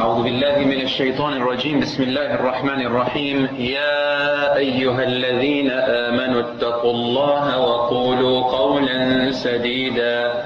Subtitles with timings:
[0.00, 1.80] أعوذ بالله من الشيطان الرجيم.
[1.80, 3.48] بسم الله الرحمن الرحيم.
[3.58, 10.42] يا أيها الذين آمنوا اتقوا الله وقولوا قولا سديدا.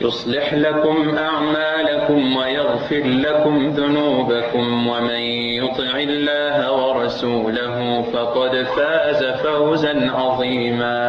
[0.00, 4.86] يصلح لكم أعمالكم ويغفر لكم ذنوبكم.
[4.88, 5.22] ومن
[5.64, 11.00] يطع الله ورسوله فقد فاز فوزا عظيما.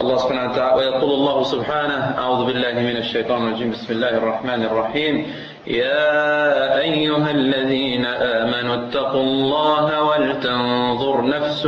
[0.00, 3.70] الله سبحانه وتعالى ويقول الله سبحانه أعوذ بالله من الشيطان الرجيم.
[3.70, 5.14] بسم الله الرحمن الرحيم.
[5.68, 11.66] يا أيها الذين آمنوا اتقوا الله ولتنظر نفس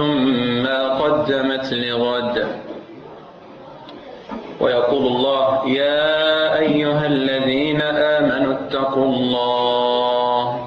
[0.65, 2.47] ما قدمت لغد
[4.61, 10.67] ويقول الله يا أيها الذين آمنوا اتقوا الله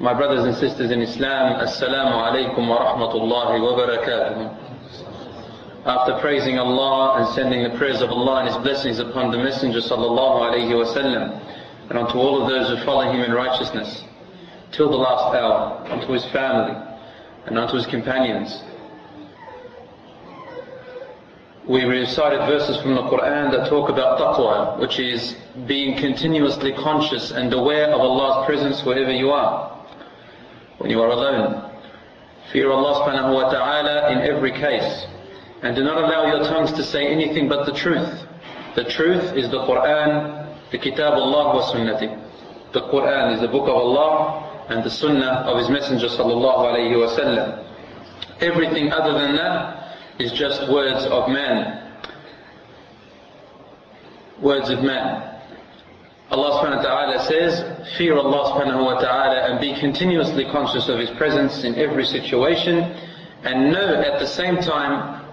[0.00, 4.63] My brothers and sisters in Islam, Assalamu alaikum wa rahmatullahi wa barakatuh.
[5.86, 9.80] After praising Allah and sending the prayers of Allah and His blessings upon the Messenger
[9.80, 11.40] sallallahu alayhi wasallam
[11.90, 14.04] and unto all of those who follow him in righteousness
[14.72, 16.74] till the last hour, unto his family
[17.46, 18.62] and unto his companions.
[21.68, 27.30] We recited verses from the Quran that talk about taqwa, which is being continuously conscious
[27.30, 29.70] and aware of Allah's presence wherever you are.
[30.78, 31.70] When you are alone.
[32.52, 35.06] Fear Allah subhanahu wa ta'ala in every case.
[35.64, 38.26] And do not allow your tongues to say anything but the truth.
[38.76, 42.20] The truth is the Quran, the Kitab Allah wa Sunnati.
[42.74, 47.00] The Quran is the book of Allah and the Sunnah of His Messenger sallallahu alayhi
[47.00, 47.64] wa sallam.
[48.40, 51.96] Everything other than that is just words of man.
[54.42, 55.40] Words of man.
[56.30, 60.98] Allah subhanahu wa ta'ala says, fear Allah subhanahu wa ta'ala and be continuously conscious of
[60.98, 62.80] His presence in every situation
[63.44, 65.23] and know at the same time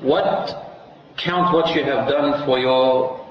[0.00, 0.72] what
[1.16, 3.22] count what you have done for your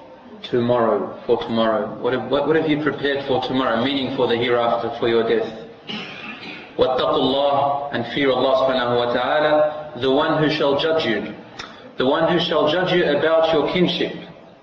[0.44, 2.02] tomorrow, for tomorrow.
[2.02, 5.24] What have, what, what have you prepared for tomorrow, meaning for the hereafter, for your
[5.28, 5.68] death?
[6.78, 11.36] وَاتَّقُوا اللَّهِ and fear Allah subhanahu wa ta'ala, the one who shall judge you.
[11.98, 14.14] The one who shall judge you about your kinship,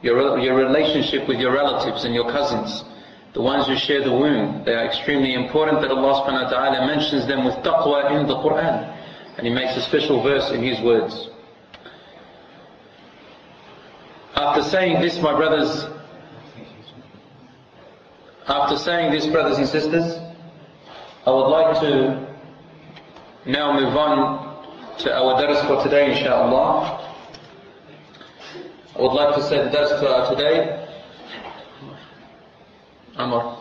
[0.03, 2.85] your, your relationship with your relatives and your cousins.
[3.35, 6.87] The ones who share the womb, they are extremely important that Allah subhanahu wa ta'ala
[6.87, 8.97] mentions them with taqwa in the Quran.
[9.37, 11.29] And He makes a special verse in His words.
[14.36, 15.86] After saying this, my brothers,
[18.48, 20.20] after saying this, brothers and sisters,
[21.26, 22.36] I would like to
[23.46, 27.12] now move on to our dars for today, inshaAllah.
[28.96, 30.88] I would like to say the dars for today.
[33.16, 33.60] Amr.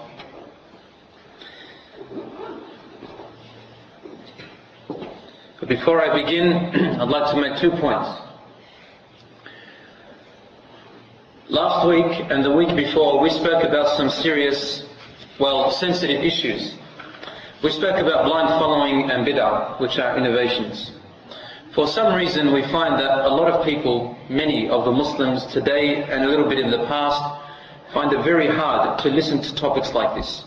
[5.69, 6.53] Before I begin,
[7.01, 8.22] I'd like to make two points.
[11.49, 14.85] Last week and the week before, we spoke about some serious,
[15.41, 16.77] well, sensitive issues.
[17.65, 20.93] We spoke about blind following and bid'ah, which are innovations.
[21.75, 26.05] For some reason, we find that a lot of people, many of the Muslims today
[26.05, 27.43] and a little bit in the past,
[27.93, 30.45] find it very hard to listen to topics like this.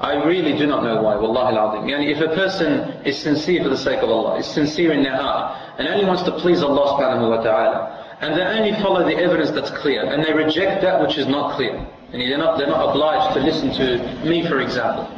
[0.00, 1.84] I really do not know why, wallahi al-azim.
[1.88, 5.16] Yani if a person is sincere for the sake of Allah, is sincere in their
[5.16, 9.16] heart, and only wants to please Allah subhanahu wa ta'ala, and they only follow the
[9.16, 11.74] evidence that's clear, and they reject that which is not clear.
[12.12, 15.08] And they're not, they're not obliged to listen to me, for example.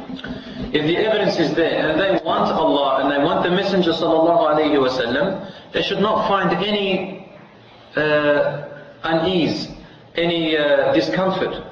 [0.73, 4.53] If the evidence is there, and they want Allah, and they want the Messenger sallallahu
[4.53, 7.27] alayhi wa sallam, they should not find any
[7.95, 8.67] uh,
[9.03, 9.67] unease,
[10.15, 11.63] any uh, discomfort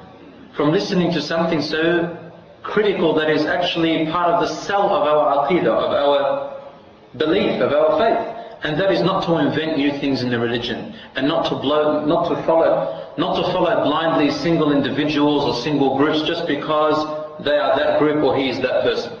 [0.56, 5.46] from listening to something so critical that is actually part of the cell of our
[5.46, 6.60] aqidah, of our
[7.16, 8.37] belief, of our faith.
[8.62, 12.04] And that is not to invent new things in the religion, and not to blow,
[12.04, 16.96] not to follow, not to follow blindly single individuals or single groups just because
[17.44, 19.16] they are that group or he is that person.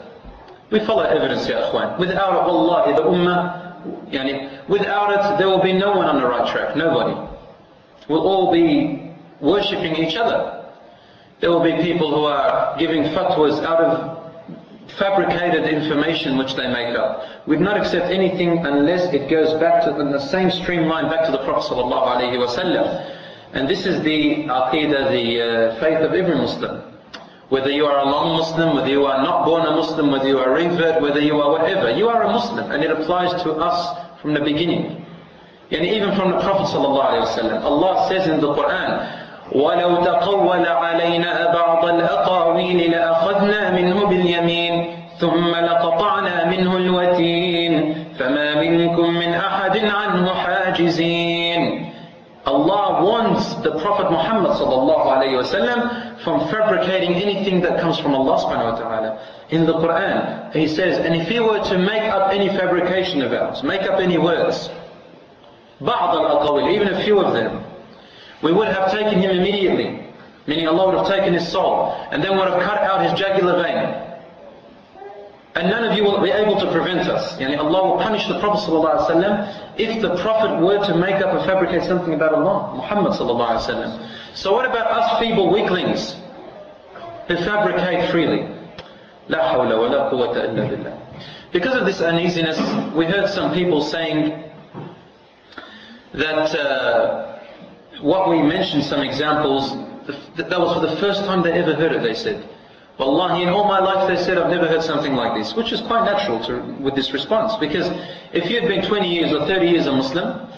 [0.70, 1.98] We follow evidence, ya akhwan.
[1.98, 6.26] Without it, wallahi, the ummah, yani, without it, there will be no one on the
[6.26, 7.14] right track, nobody.
[8.08, 10.64] We'll all be worshipping each other.
[11.40, 14.17] There will be people who are giving fatwas out of
[14.98, 17.46] fabricated information which they make up.
[17.46, 21.44] We'd not accept anything unless it goes back to the same streamline back to the
[21.44, 23.14] Prophet ﷺ.
[23.52, 26.82] And this is the aqidah, the uh, faith of every Muslim.
[27.48, 30.38] Whether you are a long Muslim, whether you are not born a Muslim, whether you
[30.38, 33.52] are a revert, whether you are whatever, you are a Muslim, and it applies to
[33.52, 35.06] us from the beginning.
[35.70, 39.17] And even from the Prophet ﷺ, Allah says in the Quran,
[39.52, 44.86] ولو تقول علينا بعض الأقاويل لأخذنا منه باليمين
[45.18, 51.88] ثم لقطعنا منه الوتين فما منكم من أحد عنه حاجزين
[52.46, 58.78] Allah warns the Prophet Muhammad وسلم, from fabricating anything that comes from Allah subhanahu wa
[58.78, 59.10] ta'ala.
[59.50, 63.32] In the Quran, He says, and if He were to make up any fabrication of
[63.32, 64.70] ours, make up any words,
[65.80, 67.64] بعض الأقاويل, even a few of them,
[68.41, 70.11] we would have taken him immediately,
[70.47, 73.61] meaning Allah would have taken his soul, and then would have cut out his jugular
[73.63, 74.03] vein.
[75.55, 77.37] And none of you will be able to prevent us.
[77.37, 81.45] Yani Allah will punish the Prophet ﷺ if the Prophet were to make up and
[81.45, 84.09] fabricate something about Allah, Muhammad ﷺ.
[84.33, 86.15] So what about us feeble weaklings
[87.27, 88.49] who fabricate freely?
[89.29, 90.99] لا حول ولا قوة إلا بالله.
[91.53, 92.57] Because of this uneasiness,
[92.95, 94.43] we heard some people saying
[96.15, 97.26] that uh,
[98.00, 99.70] what we mentioned some examples,
[100.36, 102.48] that was for the first time they ever heard it, they said.
[102.98, 105.80] Wallahi, in all my life they said I've never heard something like this, which is
[105.82, 107.54] quite natural to, with this response.
[107.60, 107.86] Because
[108.32, 110.48] if you've been 20 years or 30 years a Muslim,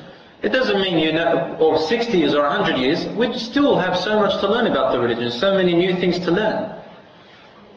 [0.43, 4.19] it doesn't mean you know, or 60 years or 100 years, we still have so
[4.19, 6.77] much to learn about the religion, so many new things to learn.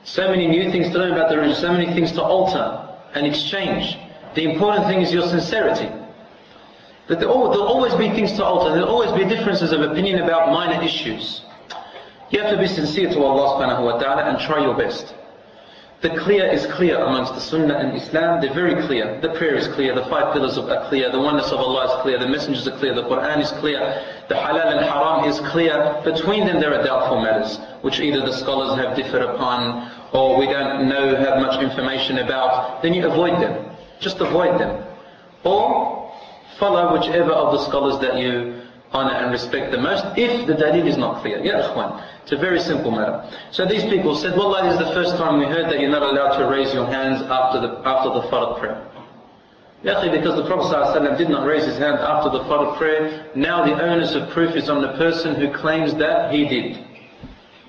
[0.06, 3.28] So many new things to learn about the religion, so many things to alter and
[3.28, 3.98] exchange.
[4.36, 5.90] The important thing is your sincerity.
[7.14, 10.82] But there'll always be things to alter, there'll always be differences of opinion about minor
[10.82, 11.44] issues.
[12.32, 15.14] You have to be sincere to Allah subhanahu wa ta'ala and try your best.
[16.02, 18.42] The clear is clear amongst the Sunnah and Islam.
[18.42, 19.22] They're very clear.
[19.22, 19.94] The prayer is clear.
[19.94, 21.12] The five pillars are clear.
[21.12, 22.18] The oneness of Allah is clear.
[22.18, 22.96] The messengers are clear.
[22.96, 23.78] The Quran is clear.
[24.28, 26.02] The halal and haram is clear.
[26.04, 30.48] Between them there are doubtful matters, which either the scholars have differed upon or we
[30.48, 32.82] don't know, have much information about.
[32.82, 33.70] Then you avoid them.
[34.00, 34.84] Just avoid them.
[35.44, 36.03] Or
[36.60, 38.62] follow whichever of the scholars that you
[38.94, 41.44] honor and respect the most if the dalil is not clear.
[41.44, 43.26] Ya ikhwan, it's a very simple matter.
[43.52, 46.04] So these people said, well, this is the first time we heard that you're not
[46.04, 48.88] allowed to raise your hands after the, after the fard prayer.
[49.84, 53.66] Yaqi, because the Prophet ﷺ did not raise his hand after the fard prayer, now
[53.66, 56.86] the onus of proof is on the person who claims that he did.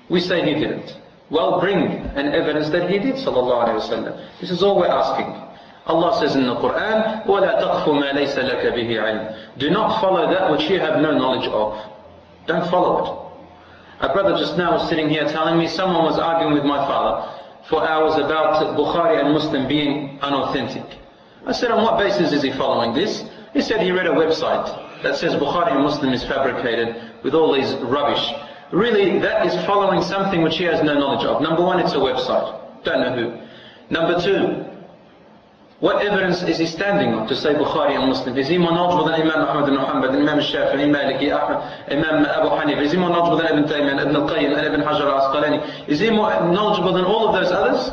[0.09, 0.95] We say he didn't.
[1.29, 5.44] Well, bring an evidence that he did, sallallahu alayhi wa This is all we're asking.
[5.86, 10.30] Allah says in the Quran, وَلَا تَقْفُ مَا لَيْسَ لَكَ بِهِ عِلْمٍ Do not follow
[10.30, 11.74] that which you have no knowledge of.
[12.46, 13.30] Don't follow it.
[14.00, 17.36] A brother just now was sitting here telling me someone was arguing with my father
[17.68, 20.98] for hours about Bukhari and Muslim being unauthentic.
[21.46, 23.24] I said, on what basis is he following this?
[23.52, 27.52] He said he read a website that says Bukhari and Muslim is fabricated with all
[27.52, 28.24] these rubbish.
[28.72, 31.42] Really, that is following something which he has no knowledge of.
[31.42, 32.84] Number one, it's a website.
[32.84, 33.46] Don't know who.
[33.90, 34.63] Number two,
[35.80, 38.36] what evidence is he standing on to say Bukhari and Muslim?
[38.36, 42.48] Is he more knowledgeable than Imam Ahmad ibn Hanbal, Imam Shafi'i, Maliki, Ahmad, Imam Abu
[42.52, 42.82] Hanif?
[42.84, 45.88] Is he more knowledgeable than Ibn Taymiyyah, Ibn al-Qayyim, and Ibn Hajar al-Asqalani?
[45.88, 47.90] Is he more knowledgeable than all of those others?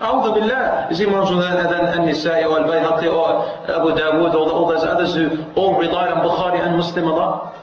[0.00, 0.90] أعوذ بالله.
[0.90, 4.82] Is he more knowledgeable than, than An-Nisa'i or Al-Bayhaqi or Abu Dawood or all those
[4.82, 7.54] others who all relied on Bukhari and Muslim Allah?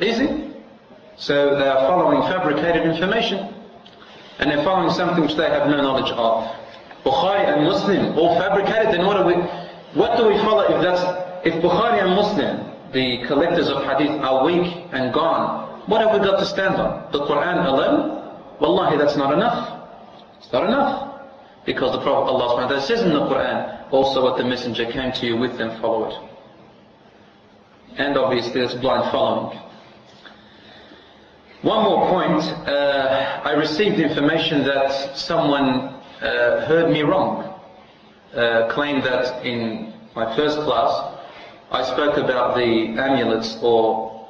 [0.00, 0.54] Is he?
[1.18, 3.52] So they are following fabricated information.
[4.38, 6.44] And they're following something which they have no knowledge of.
[7.03, 9.33] Bukhari and Muslim all fabricated, then what do we,
[9.99, 11.01] what do we follow if that's,
[11.45, 16.25] if Bukhari and Muslim, the collectors of hadith, are weak and gone, what have we
[16.25, 17.11] got to stand on?
[17.11, 18.37] The Quran alone?
[18.59, 19.89] Wallahi, that's not enough.
[20.37, 21.21] It's not enough.
[21.65, 25.37] Because the Prophet Allah says in the Quran, also what the messenger came to you
[25.37, 26.29] with, then follow it.
[27.97, 29.59] And obviously that's blind following.
[31.63, 37.59] One more point, uh, I received information that someone uh, heard me wrong,
[38.35, 41.17] uh, claimed that in my first class
[41.71, 44.27] I spoke about the amulets, or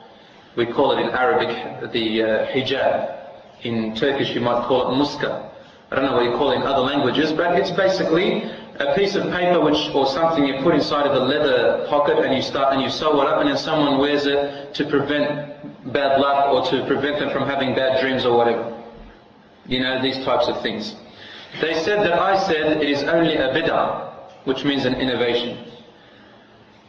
[0.56, 3.18] we call it in Arabic the uh, hijab.
[3.64, 5.50] In Turkish you might call it muska.
[5.92, 8.44] I don't know what you call it in other languages, but it's basically
[8.80, 12.34] a piece of paper which, or something you put inside of a leather pocket and
[12.34, 16.20] you start and you sew it up and then someone wears it to prevent bad
[16.20, 18.82] luck or to prevent them from having bad dreams or whatever.
[19.68, 20.96] You know, these types of things.
[21.60, 25.68] They said that I said it is only a bid'ah, which means an innovation.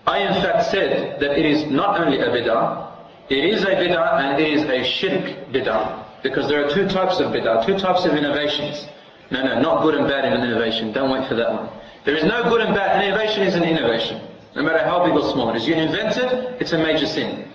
[0.06, 2.92] I in fact said that it is not only a bid'ah,
[3.28, 6.04] it is a bid'ah and it is a shirk bid'ah.
[6.22, 8.86] Because there are two types of bid'ah, two types of innovations.
[9.30, 10.92] No, no, not good and bad in an innovation.
[10.92, 11.68] Don't wait for that one.
[12.04, 13.00] There is no good and bad.
[13.00, 14.20] An innovation is an innovation.
[14.54, 15.66] No matter how big or small it is.
[15.66, 17.50] You invent it, it's a major sin.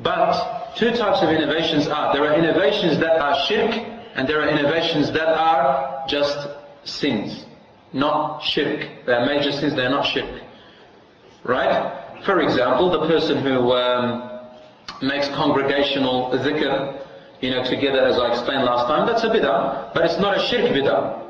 [0.00, 4.48] But two types of innovations are, there are innovations that are shirk and there are
[4.48, 6.48] innovations that are just
[6.84, 7.46] sins,
[7.92, 8.88] not shirk.
[9.06, 10.42] They are major sins, they are not shirk.
[11.44, 12.22] Right?
[12.24, 14.40] For example, the person who um,
[15.02, 17.00] makes congregational dhikr,
[17.40, 20.40] you know, together as I explained last time, that's a bid'ah, but it's not a
[20.46, 21.20] shirk bid'ah.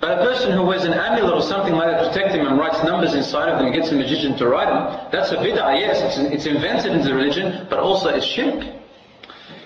[0.00, 2.58] But a person who wears an amulet or something like that to protect him and
[2.58, 5.80] writes numbers inside of them, and gets a magician to write them, that's a bid'ah,
[5.80, 8.83] yes, it's, it's invented into the religion, but also it's shirk.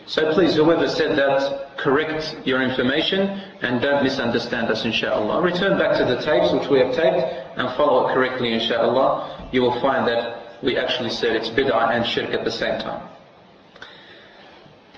[0.08, 3.20] So please, whoever said that, correct your information
[3.60, 5.42] and don't misunderstand us, inshallah.
[5.42, 9.50] Return back to the tapes which we have taped and follow it correctly, inshallah.
[9.52, 13.06] You will find that we actually said it's bid'ah and shirk at the same time.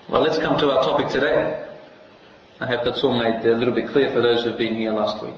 [0.09, 1.67] Well, let's come to our topic today.
[2.61, 5.21] I hope that's all made a little bit clear for those who've been here last
[5.25, 5.35] week.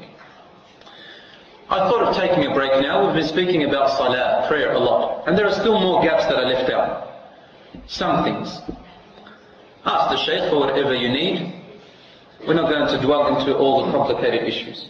[1.70, 3.06] I thought of taking a break now.
[3.06, 5.26] We've been speaking about salah, prayer a lot.
[5.26, 7.08] And there are still more gaps that are left out.
[7.86, 8.60] Some things.
[9.84, 11.60] Ask the Shaykh for whatever you need.
[12.46, 14.86] We're not going to dwell into all the complicated issues.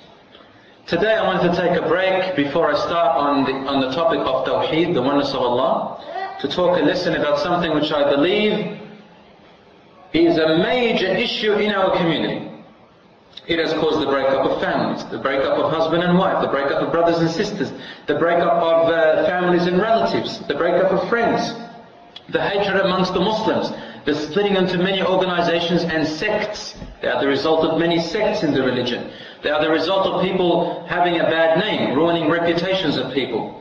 [0.87, 4.21] Today I wanted to take a break before I start on the, on the topic
[4.21, 8.81] of Tawheed, the oneness of Allah, to talk a lesson about something which I believe
[10.13, 12.51] is a major issue in our community.
[13.47, 16.83] It has caused the breakup of families, the breakup of husband and wife, the breakup
[16.83, 17.73] of brothers and sisters,
[18.07, 21.55] the breakup of uh, families and relatives, the breakup of friends,
[22.31, 23.71] the hatred amongst the Muslims,
[24.05, 26.75] the splitting into many organizations and sects.
[27.01, 29.13] They are the result of many sects in the religion.
[29.43, 33.61] They are the result of people having a bad name, ruining reputations of people.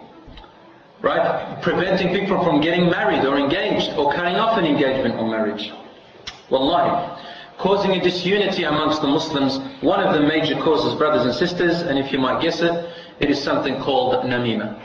[1.01, 1.59] Right?
[1.61, 5.71] Preventing people from getting married or engaged or cutting off an engagement or marriage.
[6.49, 7.19] Wallahi.
[7.57, 11.97] Causing a disunity amongst the Muslims, one of the major causes, brothers and sisters, and
[11.97, 12.89] if you might guess it,
[13.19, 14.79] it is something called namima.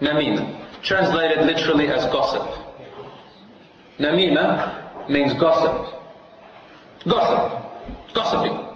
[0.00, 0.82] Namima.
[0.82, 2.67] Translated literally as gossip.
[3.98, 5.94] Namima means gossip.
[7.06, 8.14] Gossip.
[8.14, 8.68] Gossiping.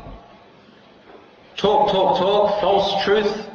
[1.57, 3.49] Talk, talk, talk, false truth.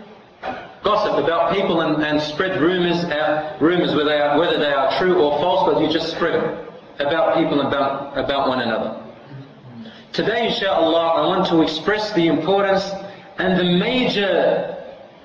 [0.83, 4.97] Gossip about people and, and spread rumors, out, rumors whether they, are, whether they are
[4.97, 6.67] true or false, but you just spread them
[6.99, 9.03] about people and about, about one another.
[10.13, 12.89] Today, inshallah, I want to express the importance
[13.37, 14.75] and the major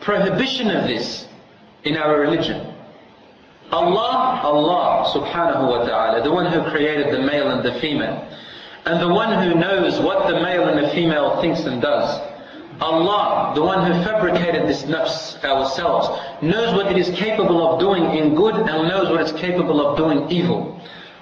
[0.00, 1.26] prohibition of this
[1.84, 2.71] in our religion.
[3.72, 8.28] Allah, Allah subhanahu wa ta'ala, the one who created the male and the female,
[8.84, 12.20] and the one who knows what the male and the female thinks and does.
[12.82, 16.08] Allah, the one who fabricated this nafs ourselves,
[16.42, 19.96] knows what it is capable of doing in good and knows what it's capable of
[19.96, 20.78] doing evil.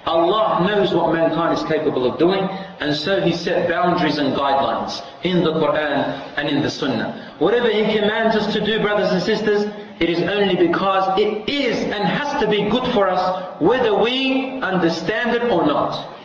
[0.07, 2.41] Allah knows what mankind is capable of doing,
[2.81, 7.37] and so He set boundaries and guidelines in the Quran and in the Sunnah.
[7.39, 11.77] Whatever He commands us to do, brothers and sisters, it is only because it is
[11.77, 16.17] and has to be good for us, whether we understand it or not.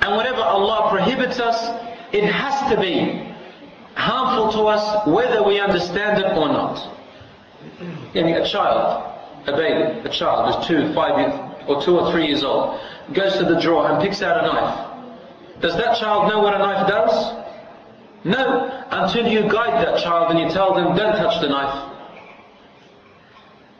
[0.00, 1.60] And whatever Allah prohibits us,
[2.12, 3.28] it has to be
[3.94, 6.96] harmful to us, whether we understand it or not.
[8.14, 11.34] Yani a child, a baby, a child who's two, five years,
[11.68, 12.80] or two or three years old,
[13.12, 15.60] goes to the drawer and picks out a knife.
[15.60, 17.44] Does that child know what a knife does?
[18.24, 21.87] No, until you guide that child and you tell them, don't touch the knife.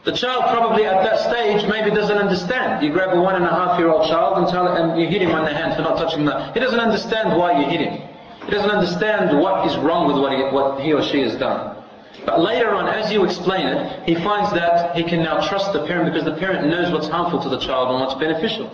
[0.04, 2.84] The child probably at that stage maybe doesn't understand.
[2.84, 5.22] You grab a one and a half year old child and tell and you hit
[5.22, 8.08] him on the hand for not touching the He doesn't understand why you hit him.
[8.44, 11.76] He doesn't understand what is wrong with what he, what he or she has done.
[12.24, 15.86] But later on, as you explain it, he finds that he can now trust the
[15.86, 18.70] parent because the parent knows what's harmful to the child and what's beneficial.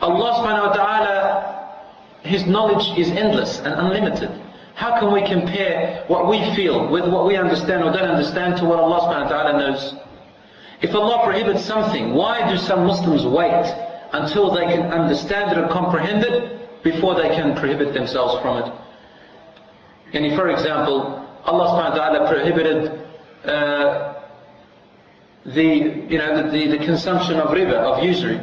[0.00, 1.74] Allah subhanahu wa ta'ala,
[2.22, 4.43] His knowledge is endless and unlimited.
[4.74, 8.64] How can we compare what we feel with what we understand or don't understand to
[8.64, 9.94] what Allah subhanahu wa ta'ala knows?
[10.82, 13.64] If Allah prohibits something, why do some Muslims wait
[14.12, 18.72] until they can understand it and comprehend it before they can prohibit themselves from it?
[20.12, 23.04] And for example, Allah subhanahu wa ta'ala prohibited
[23.44, 24.14] uh,
[25.46, 28.40] the, you know, the, the, the consumption of riba, of usury.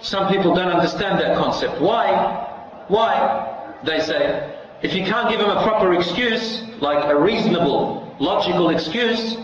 [0.00, 1.80] Some people don't understand that concept.
[1.80, 2.84] Why?
[2.88, 3.78] Why?
[3.84, 9.37] They say, if you can't give them a proper excuse, like a reasonable, logical excuse,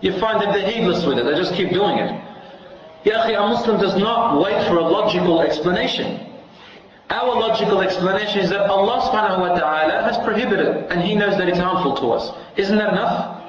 [0.00, 1.24] you find that they're heedless with it.
[1.24, 2.24] They just keep doing it.
[3.04, 6.26] Ya a Muslim does not wait for a logical explanation.
[7.10, 11.48] Our logical explanation is that Allah subhanahu wa ta'ala has prohibited and He knows that
[11.48, 12.32] it's harmful to us.
[12.56, 13.42] Isn't that enough?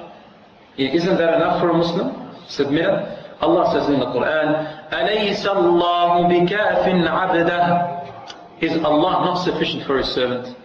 [0.76, 2.34] Isn't that enough for a Muslim?
[2.48, 3.18] Submit it.
[3.40, 10.08] Allah says in the Quran, أَلَيْسَ اللَّهُ بِكَافٍ عَبْدَهُ Is Allah not sufficient for His
[10.08, 10.55] servant?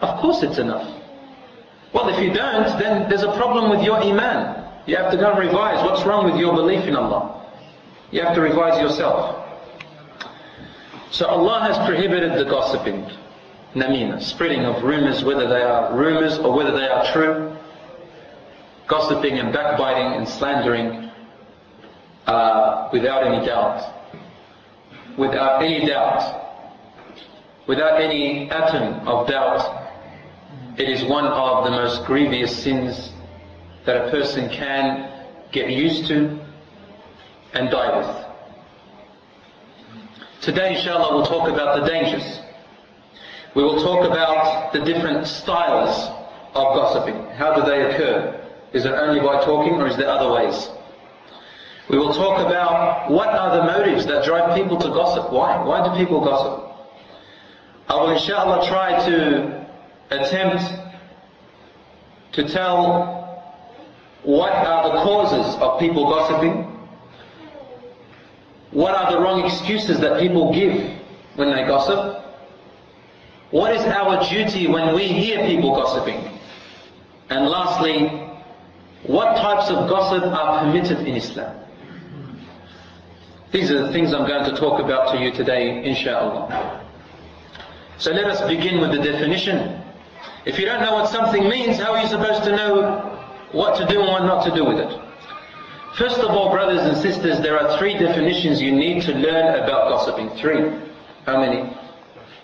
[0.00, 1.02] Of course it's enough.
[1.92, 4.64] Well, if you don't, then there's a problem with your iman.
[4.86, 7.46] You have to go and revise what's wrong with your belief in Allah.
[8.10, 9.42] You have to revise yourself.
[11.10, 13.10] So Allah has prohibited the gossiping,
[13.74, 17.56] namima, spreading of rumors, whether they are rumors or whether they are true.
[18.86, 21.10] Gossiping and backbiting and slandering
[22.26, 23.94] uh, without any doubt,
[25.16, 26.44] without any doubt,
[27.66, 29.85] without any atom of doubt,
[30.78, 33.12] it is one of the most grievous sins
[33.86, 36.38] that a person can get used to
[37.54, 38.26] and die with.
[40.42, 42.40] Today, inshallah, we'll talk about the dangers.
[43.54, 46.08] We will talk about the different styles
[46.54, 47.24] of gossiping.
[47.36, 48.42] How do they occur?
[48.74, 50.68] Is it only by talking or is there other ways?
[51.88, 55.32] We will talk about what are the motives that drive people to gossip.
[55.32, 55.62] Why?
[55.62, 56.64] Why do people gossip?
[57.88, 59.55] I will inshallah try to
[60.10, 60.64] attempt
[62.32, 63.16] to tell
[64.22, 66.64] what are the causes of people gossiping,
[68.72, 71.00] what are the wrong excuses that people give
[71.36, 72.24] when they gossip,
[73.50, 76.38] what is our duty when we hear people gossiping,
[77.30, 78.08] and lastly,
[79.04, 81.56] what types of gossip are permitted in Islam.
[83.52, 86.84] These are the things I'm going to talk about to you today, inshallah.
[87.98, 89.82] So let us begin with the definition.
[90.46, 93.18] If you don't know what something means, how are you supposed to know
[93.50, 95.00] what to do and what not to do with it?
[95.98, 99.88] First of all, brothers and sisters, there are three definitions you need to learn about
[99.88, 100.30] gossiping.
[100.38, 100.70] Three.
[101.24, 101.76] How many?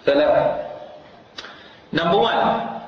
[0.05, 0.81] Salah.
[1.93, 2.83] Number one,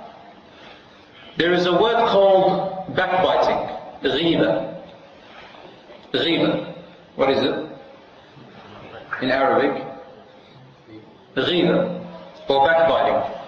[1.36, 3.70] there is a word called backbiting.
[4.02, 4.82] Ghiba.
[6.12, 6.74] Ghiba.
[7.14, 7.68] What is it?
[9.22, 9.86] In Arabic?
[11.36, 12.04] Ghiba.
[12.48, 13.43] Or backbiting.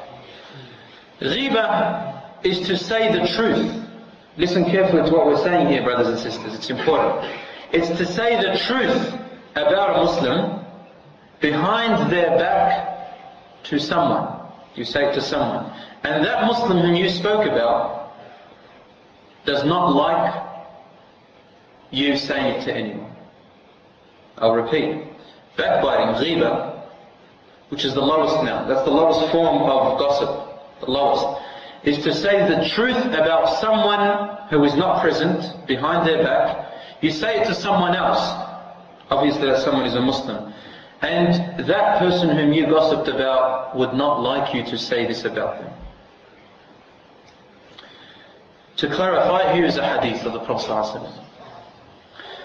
[1.21, 3.83] Ghiba is to say the truth.
[4.37, 6.55] Listen carefully to what we're saying here, brothers and sisters.
[6.55, 7.33] It's important.
[7.73, 9.15] It's to say the truth
[9.53, 10.65] about a Muslim
[11.41, 14.47] behind their back to someone.
[14.75, 15.73] You say it to someone.
[16.05, 18.13] And that Muslim whom you spoke about
[19.47, 20.45] does not like
[21.91, 23.13] you saying it to anyone.
[24.37, 25.05] I'll repeat.
[25.57, 26.89] Backbiting, ghiba,
[27.71, 28.67] which is the lowest now.
[28.69, 30.46] That's the lowest form of gossip
[30.80, 31.42] the lowest,
[31.84, 36.72] is to say the truth about someone who is not present behind their back.
[37.02, 38.20] You say it to someone else.
[39.10, 40.54] Obviously that someone is a Muslim.
[41.02, 45.60] And that person whom you gossiped about would not like you to say this about
[45.60, 45.74] them.
[48.78, 51.26] To clarify, here is a hadith of the Prophet ﷺ.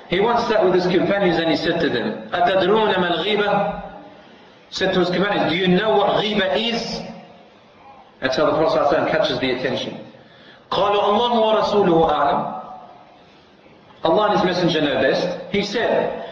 [0.08, 3.82] He once sat with his companions and he said to them, أَتَدْرُونَ مَا الْغِيبَةِ
[4.70, 7.00] Said to his companions, do you know what ghiba is?
[8.20, 9.98] That's how the Prophet ﷺ catches the attention.
[10.70, 12.56] قالوا الله ورسوله أعلم
[14.04, 15.52] Allah and His Messenger know best.
[15.52, 16.24] He said,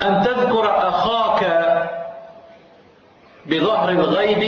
[0.00, 1.42] أن تذكر أخاك
[3.46, 4.42] بظهر الغيب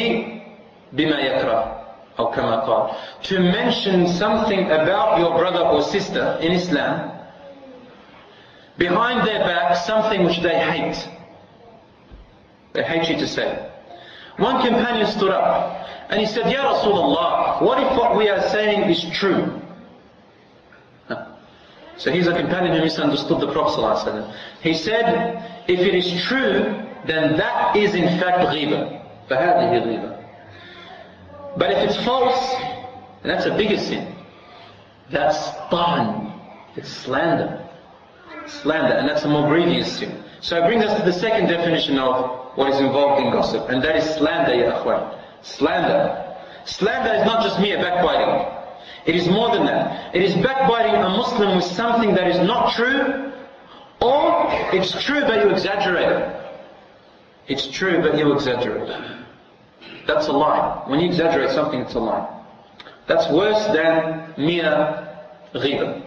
[0.92, 1.84] بما يكره
[2.18, 2.90] أو كما قال
[3.24, 7.10] To mention something about your brother or sister in Islam
[8.78, 11.08] behind their back something which they hate.
[12.72, 13.70] They hate you to say.
[14.38, 15.77] One companion stood up
[16.09, 19.61] and he said, Ya Rasulullah, what if what we are saying is true?
[21.97, 27.37] So he's a companion who misunderstood the Prophet He said, if it is true, then
[27.37, 29.05] that is in fact ghiba.
[29.27, 31.57] فَهَذِهِ ghiba.
[31.57, 32.55] But if it's false,
[33.23, 34.15] that's a bigger sin.
[35.11, 36.39] That's ta'an.
[36.77, 37.67] It's slander.
[38.47, 40.23] Slander, and that's a more grievous sin.
[40.39, 43.83] So it brings us to the second definition of what is involved in gossip, and
[43.83, 45.18] that is slander, ya akhwan.
[45.41, 46.35] Slander.
[46.65, 48.55] Slander is not just mere backbiting.
[49.05, 50.13] It is more than that.
[50.15, 53.31] It is backbiting a Muslim with something that is not true,
[54.01, 56.35] or it's true but you exaggerate it.
[57.47, 59.25] It's true but you exaggerate it.
[60.05, 60.83] That's a lie.
[60.87, 62.27] When you exaggerate something, it's a lie.
[63.07, 65.07] That's worse than mere
[65.53, 66.03] ghiba.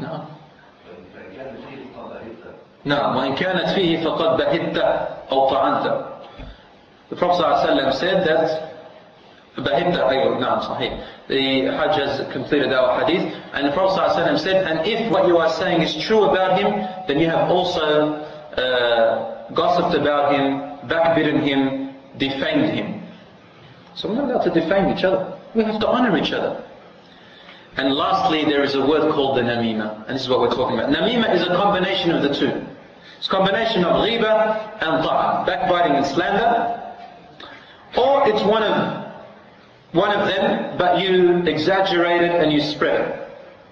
[0.00, 0.31] No.
[2.85, 4.77] نعم وإن كانت فيه فقد بهت
[5.31, 6.05] أو طعنت
[7.09, 8.61] The Prophet ﷺ said that
[9.57, 10.93] بهت أيوة نعم صحيح
[11.27, 15.37] The Hajj has completed our hadith and the Prophet ﷺ said and if what you
[15.37, 16.71] are saying is true about him
[17.07, 18.13] then you have also
[18.55, 23.03] uh, gossiped about him backbitten him defamed him
[23.95, 26.63] so we're not allowed to defame each other we have to honor each other
[27.77, 30.79] and lastly, there is a word called the namima, and this is what we're talking
[30.79, 30.89] about.
[30.89, 32.65] Namima is a combination of the two.
[33.22, 36.74] It's a combination of ghiba and ta'a, backbiting and slander.
[37.96, 39.14] Or it's one of
[39.92, 43.30] one of them, but you exaggerate it and you spread it.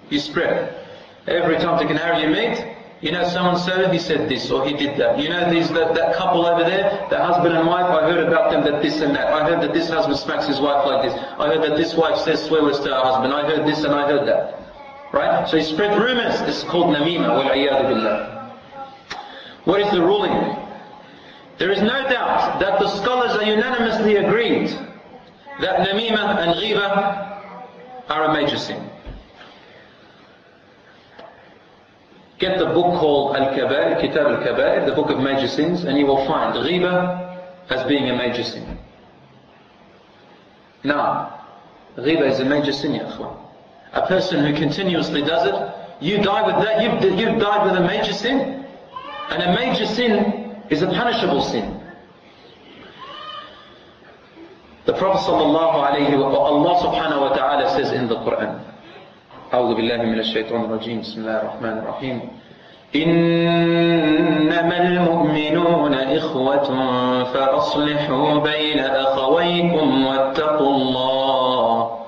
[0.08, 0.86] You spread it.
[1.26, 2.64] Every time Dick and Harry you meet,
[3.00, 5.18] you know so and so, he said this or he did that.
[5.18, 8.52] You know these that, that couple over there, the husband and wife, I heard about
[8.52, 9.32] them that this and that.
[9.34, 11.14] I heard that this husband smacks his wife like this.
[11.40, 13.34] I heard that this wife says swear words to her husband.
[13.34, 14.62] I heard this and I heard that.
[15.12, 15.48] Right?
[15.48, 16.38] So he spread rumors.
[16.42, 18.39] This is called namima, wal billah.
[19.64, 20.56] What is the ruling?
[21.58, 24.68] There is no doubt that the scholars are unanimously agreed
[25.60, 28.88] that namima and ghiba are a major sin.
[32.38, 36.26] Get the book called Al-Kabair, Kitab Al-Kabair, the book of major sins, and you will
[36.26, 38.78] find ghiba as being a major sin.
[40.82, 41.44] Now,
[41.98, 43.36] ghiba is a major sin, ya
[43.92, 47.86] A person who continuously does it, you die with that, you've, you've died with a
[47.86, 48.59] major sin.
[49.30, 50.12] And a major sin
[50.70, 51.80] is a punishable sin.
[54.86, 58.58] The Prophet sallallahu alayhi wa Allah subhanahu wa ta'ala says in the Quran,
[59.54, 62.16] أعوذ بالله من الشيطان الرجيم بسم الله الرحمن الرحيم
[62.96, 66.68] إنما المؤمنون إخوة
[67.24, 71.98] فأصلحوا بين أخويكم واتقوا الله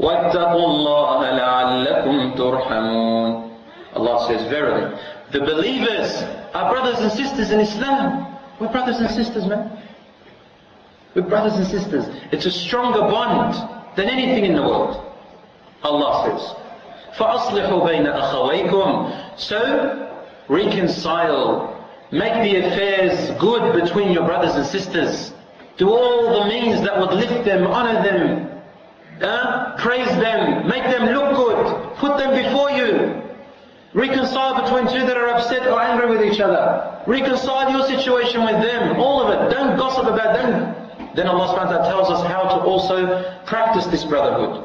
[0.00, 3.49] واتقوا الله لعلكم ترحمون
[3.93, 4.97] Allah says verily
[5.31, 9.77] the believers are brothers and sisters in Islam we're brothers and sisters man
[11.15, 13.53] we're brothers and sisters it's a stronger bond
[13.95, 15.01] than anything in the world
[15.83, 16.65] Allah says
[17.17, 20.05] فَأَصْلِحُوا بَيْنَ أَخَوَيْكُمْ So,
[20.49, 21.71] reconcile.
[22.11, 25.33] Make the affairs good between your brothers and sisters.
[25.77, 28.61] Do all the means that would lift them, honor them,
[29.21, 33.21] uh, praise them, make them look good, put them before you.
[33.92, 37.02] Reconcile between two that are upset or angry with each other.
[37.06, 39.50] Reconcile your situation with them, all of it.
[39.50, 40.76] Don't gossip about them.
[41.16, 44.64] Then Allah subhanahu wa ta'ala tells us how to also practice this brotherhood.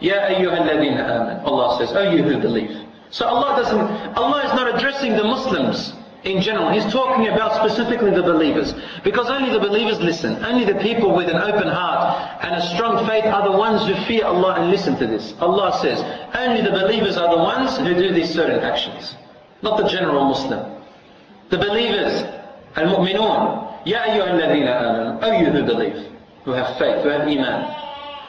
[0.00, 1.44] Ya ayyuhalladhina aman.
[1.44, 2.76] Allah says, oh you who believe.
[3.10, 3.78] So Allah doesn't,
[4.16, 5.94] Allah is not addressing the Muslims
[6.25, 6.69] in general.
[6.71, 8.73] He's talking about specifically the believers.
[9.03, 10.43] Because only the believers listen.
[10.43, 13.95] Only the people with an open heart and a strong faith are the ones who
[14.05, 15.33] fear Allah and listen to this.
[15.39, 15.99] Allah says,
[16.35, 19.15] only the believers are the ones who do these certain actions.
[19.61, 20.81] Not the general Muslim.
[21.49, 22.23] The believers,
[22.75, 25.19] al-mu'minun, ya ayyuhalladhina aman.
[25.21, 26.07] Oh you who believe,
[26.45, 27.77] who have faith, who have iman.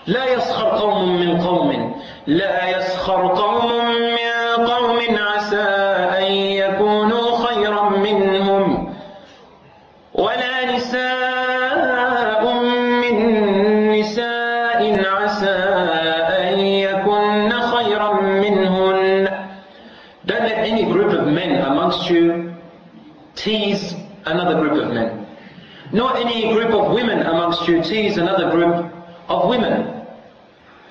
[0.07, 4.98] لا يسخر قوم من قوم لا يسخر قوم من قوم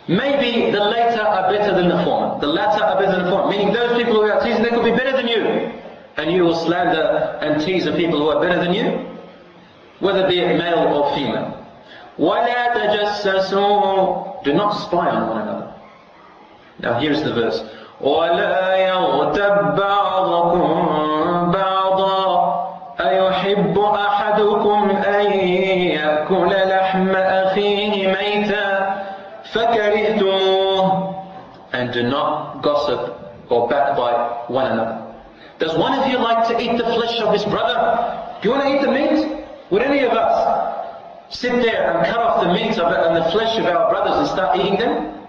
[0.08, 2.40] Maybe the latter are better than the former.
[2.40, 3.52] The latter are better than the former.
[3.52, 5.72] Meaning those people who are teasing, they could be better than you.
[6.18, 9.08] And you will slander and tease the people who are better than you.
[10.00, 11.58] Whether be it male or female.
[12.20, 15.74] وَلَا تَجَسَّسُوا Do not spy on one another.
[16.80, 17.64] Now here's the verse.
[18.02, 22.26] وَلَا يَغْتَبْ بَعْضَكُمْ بَعْضًا
[23.00, 25.32] أَيُحِبُّ أَحَدُكُمْ أَن
[25.98, 28.65] يَأْكُلَ لَحْمَ أَخِيهِ مَيْتًا
[29.56, 31.26] فَكَرِهْتُمُوهُ
[31.74, 33.18] And do not gossip
[33.50, 35.14] or backbite one another.
[35.60, 37.78] Does one of you like to eat the flesh of his brother?
[38.42, 39.46] Do you want to eat the meat?
[39.70, 40.36] Would any of us
[41.30, 44.18] sit there and cut off the meat of it and the flesh of our brothers
[44.18, 45.20] and start eating them?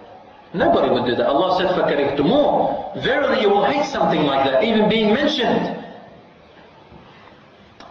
[0.53, 1.27] Nobody would do that.
[1.27, 5.83] Allah said, فَكَرِهْتُمُوهُ Verily you will hate something like that, even being mentioned.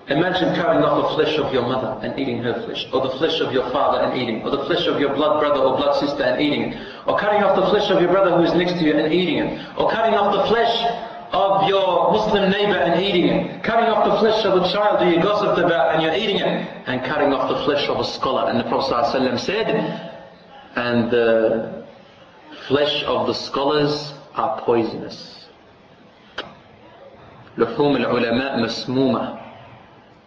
[0.09, 3.41] Imagine cutting off the flesh of your mother and eating her flesh, or the flesh
[3.41, 6.23] of your father and eating, or the flesh of your blood brother or blood sister
[6.25, 8.85] and eating it, or cutting off the flesh of your brother who is next to
[8.85, 10.75] you and eating it, or cutting off the flesh
[11.33, 15.11] of your Muslim neighbor and eating it, cutting off the flesh of a child who
[15.11, 18.51] you gossiped about and you're eating it, and cutting off the flesh of a scholar.
[18.51, 19.69] And the Prophet ﷺ said,
[20.75, 21.87] and the
[22.67, 25.39] flesh of the scholars are poisonous.
[27.57, 29.39] لحوم العلماء مسمومة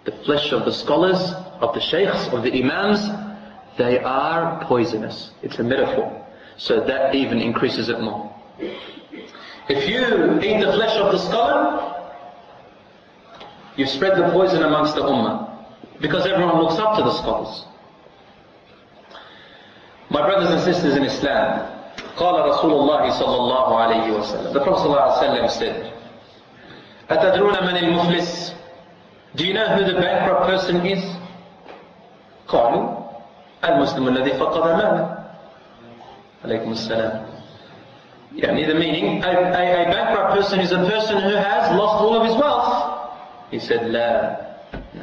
[0.06, 3.10] the flesh of the scholars, of the sheikhs, of the imams,
[3.78, 5.32] they are poisonous.
[5.41, 6.26] It's a metaphor.
[6.58, 8.34] So that even increases it more.
[9.68, 12.13] If you eat the flesh of the scholar,
[13.76, 15.65] you've spread the poison amongst the ummah.
[16.00, 17.65] Because everyone looks up to the scholars.
[20.10, 21.72] My brothers and sisters in Islam,
[22.18, 25.91] قال رسول الله صلى الله عليه وسلم The Prophet صلى الله عليه وسلم said
[27.10, 28.56] أتدرون من المفلس
[29.36, 31.04] Do you know who the bankrupt person is?
[32.48, 33.06] قالوا
[33.63, 35.18] المسلم الذي فقد ماله
[36.46, 37.26] عليكم السلام
[38.36, 42.15] يعني the meaning a, a, a bankrupt person is a person who has lost all
[42.15, 43.10] of his wealth
[43.50, 44.38] he said لا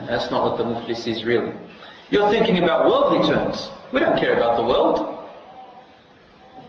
[0.07, 1.53] that's not what the muflis is really
[2.11, 5.19] you're thinking about worldly terms we don't care about the world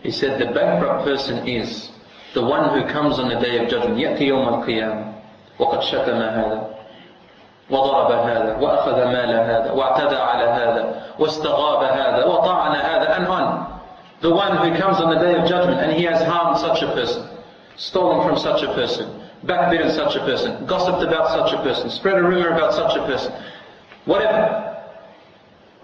[0.02, 1.90] he said the bankrupt person is
[2.34, 3.96] The one who comes on the day of judgment.
[3.98, 5.12] يأتي يوم القيامة
[5.58, 6.67] وقد شتم هذا
[7.70, 13.80] وضرب هذا وأخذ مال هذا واعتدى على هذا واستغاب هذا وطعن هذا and on.
[14.20, 16.92] The one who comes on the day of judgment and he has harmed such a
[16.94, 17.28] person,
[17.76, 22.16] stolen from such a person, backbitten such a person, gossiped about such a person, spread
[22.16, 23.32] a rumor about such a person,
[24.04, 24.82] whatever.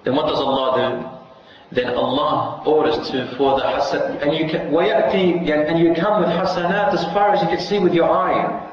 [0.05, 1.77] Then what does Allah do?
[1.83, 6.31] Then Allah orders to for the hasan and you can ويأتي and you come with
[6.31, 8.64] hasanat as far as you can see with your eye.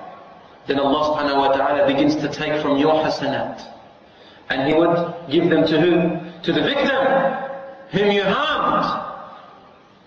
[0.67, 3.67] Then Allah subhanahu wa ta'ala begins to take from your hasanat.
[4.49, 4.95] And He would
[5.31, 6.43] give them to who?
[6.43, 7.03] To the victim,
[7.91, 9.13] whom you harmed.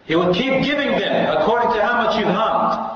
[0.06, 2.92] He will keep giving them according to how much you've harmed.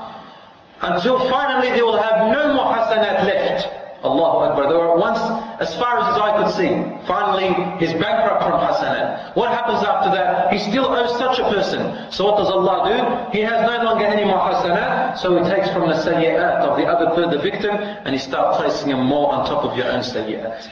[0.80, 3.68] Until finally they will have no more hasanat left.
[4.05, 4.69] Allahu Akbar.
[4.69, 5.19] They were once
[5.59, 6.69] as far as his eye could see.
[7.07, 9.35] Finally, he's bankrupt from hasanat.
[9.35, 10.53] What happens after that?
[10.53, 12.11] He still owes such a person.
[12.11, 13.37] So what does Allah do?
[13.37, 15.17] He has no longer any more hasanat.
[15.17, 18.91] So he takes from the sayyi'at of the other the victim and he starts placing
[18.91, 20.69] him more on top of your own sayyi'at.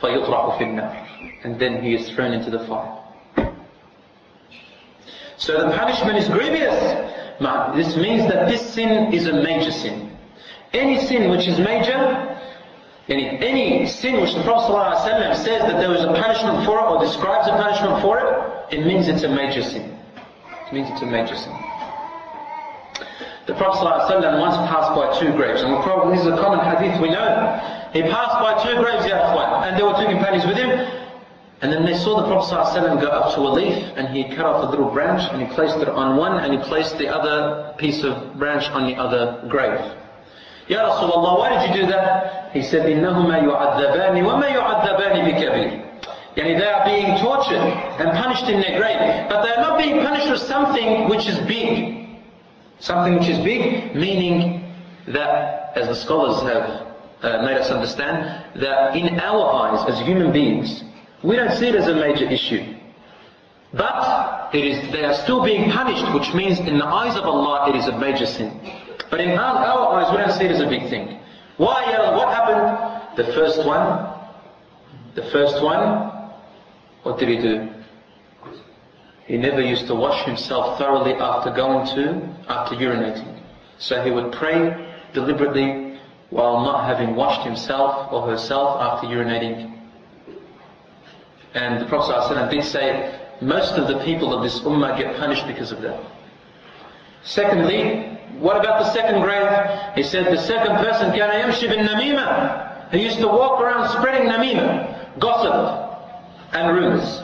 [0.00, 2.96] فَيُطْرَحُ فِي النَّارِ And then he is thrown into the fire.
[5.36, 6.78] So the punishment is grievous.
[7.74, 10.03] This means that this sin is a major sin.
[10.74, 12.38] Any sin which is major,
[13.08, 16.86] any, any sin which the Prophet ﷺ says that there is a punishment for it
[16.86, 19.98] or describes a punishment for it, it means it's a major sin.
[20.68, 21.52] It means it's a major sin.
[23.46, 27.00] The Prophet ﷺ once passed by two graves, and probably this is a common hadith
[27.02, 27.58] we know.
[27.92, 29.18] He passed by two graves, Ya
[29.66, 30.70] and there were two companions with him,
[31.62, 34.46] and then they saw the Prophet ﷺ go up to a leaf and he cut
[34.46, 37.74] off a little branch and he placed it on one and he placed the other
[37.76, 39.78] piece of branch on the other grave.
[40.68, 42.52] Ya Rasulullah, why did you do that?
[42.52, 45.90] He said, إِنَّهُمَا يُعَذَّبَانِ وَمَا يُعَذَّبَانِ بِكَبِيرٍ
[46.36, 47.58] Yani they are being tortured
[47.98, 49.28] and punished in their grave.
[49.28, 52.06] But they are not being punished for something which is big.
[52.78, 54.72] Something which is big, meaning
[55.08, 56.86] that, as the scholars have
[57.22, 60.84] uh, made us understand, that in our eyes as human beings,
[61.22, 62.76] we don't see it as a major issue.
[63.72, 67.70] But it is, they are still being punished, which means in the eyes of Allah
[67.70, 68.58] it is a major sin.
[69.15, 71.21] But in our, our eyes we don't see it as a big thing.
[71.55, 71.85] Why?
[71.85, 73.15] Uh, what happened?
[73.15, 74.13] The first one,
[75.15, 76.33] the first one,
[77.03, 77.69] what did he do?
[79.25, 83.39] He never used to wash himself thoroughly after going to, after urinating.
[83.77, 85.97] So he would pray deliberately
[86.29, 89.75] while not having washed himself or herself after urinating
[91.53, 95.47] and the Prophet ﷺ did say, most of the people of this ummah get punished
[95.47, 96.03] because of that.
[97.25, 99.49] Secondly, what about the second grave?
[99.95, 102.91] He said the second person, كان يمشي بالنميمة.
[102.91, 105.85] He used to walk around spreading namima, gossip
[106.53, 107.21] and rumors.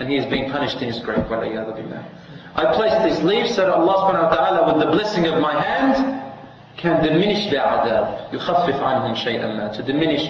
[0.00, 1.24] And he is being punished in his grave.
[1.30, 5.62] I placed these leaves so that Allah subhanahu wa ta'ala with the blessing of my
[5.62, 6.34] hand
[6.76, 8.32] can diminish the adhab.
[8.32, 9.76] يخفف عنهم شيئا ما.
[9.76, 10.28] To diminish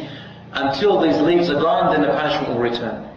[0.53, 3.09] until these leaves are gone, then the punishment will return.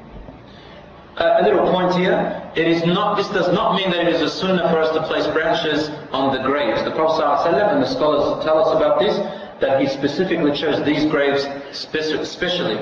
[1.17, 2.42] Uh, a little point here.
[2.55, 5.01] It is not, this does not mean that it is a sunnah for us to
[5.07, 6.83] place branches on the graves.
[6.83, 9.17] The Prophet ﷺ and the scholars tell us about this,
[9.59, 12.77] that he specifically chose these graves specially.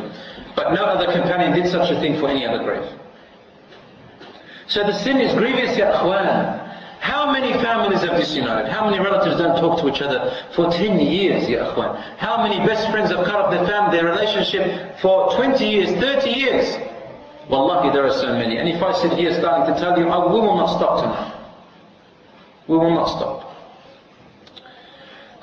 [0.56, 2.84] But no other companion did such a thing for any other grave.
[4.68, 6.68] So the sin is grievous, ya akhwan.
[7.00, 8.72] How many families have disunited?
[8.72, 11.98] How many relatives don't talk to each other for 10 years, ya akhwan?
[12.18, 16.30] How many best friends have cut off their family, their relationship for 20 years, 30
[16.30, 16.91] years?
[17.50, 18.58] Wallahi, there are so many.
[18.58, 21.34] And if I sit here starting to tell you, we will not stop tonight.
[22.68, 23.48] We will not stop.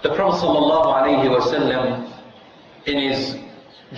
[0.02, 2.12] The Prophet ﷺ,
[2.86, 3.36] in his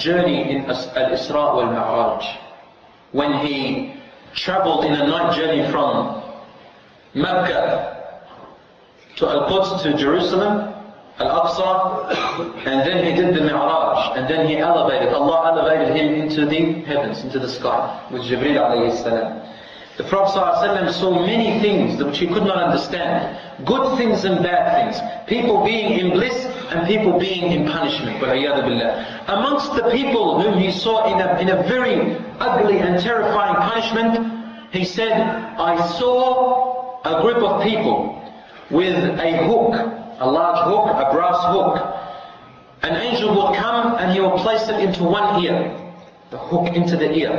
[0.01, 2.25] journey in Al-Isra wal-Mi'raj,
[3.13, 3.95] when he
[4.35, 6.23] traveled in a night journey from
[7.15, 8.23] Mecca
[9.17, 10.73] to Al-Quds to Jerusalem,
[11.21, 16.47] Al-Aqsa, and then he did the Mi'raj, and then he elevated, Allah elevated him into
[16.47, 19.43] the heavens, into the sky, with Jibreel alayhi salam.
[19.99, 23.37] The Prophet ﷺ saw many things which he could not understand.
[23.67, 25.29] Good things and bad things.
[25.29, 28.17] People being in bliss and people being in punishment.
[29.29, 34.73] Amongst the people whom he saw in a, in a very ugly and terrifying punishment,
[34.73, 38.17] he said, I saw a group of people
[38.71, 41.97] with a hook a large hook, a brass hook.
[42.83, 45.77] An angel will come and he will place it into one ear,
[46.31, 47.33] the hook into the ear.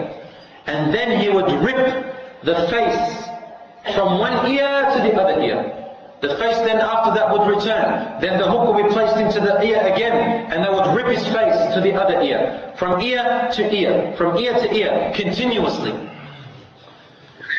[0.65, 5.77] And then he would rip the face from one ear to the other ear.
[6.21, 8.21] The face then after that would return.
[8.21, 11.25] Then the hook would be placed into the ear again, and they would rip his
[11.33, 12.73] face to the other ear.
[12.77, 15.93] From ear to ear, from ear to ear, continuously.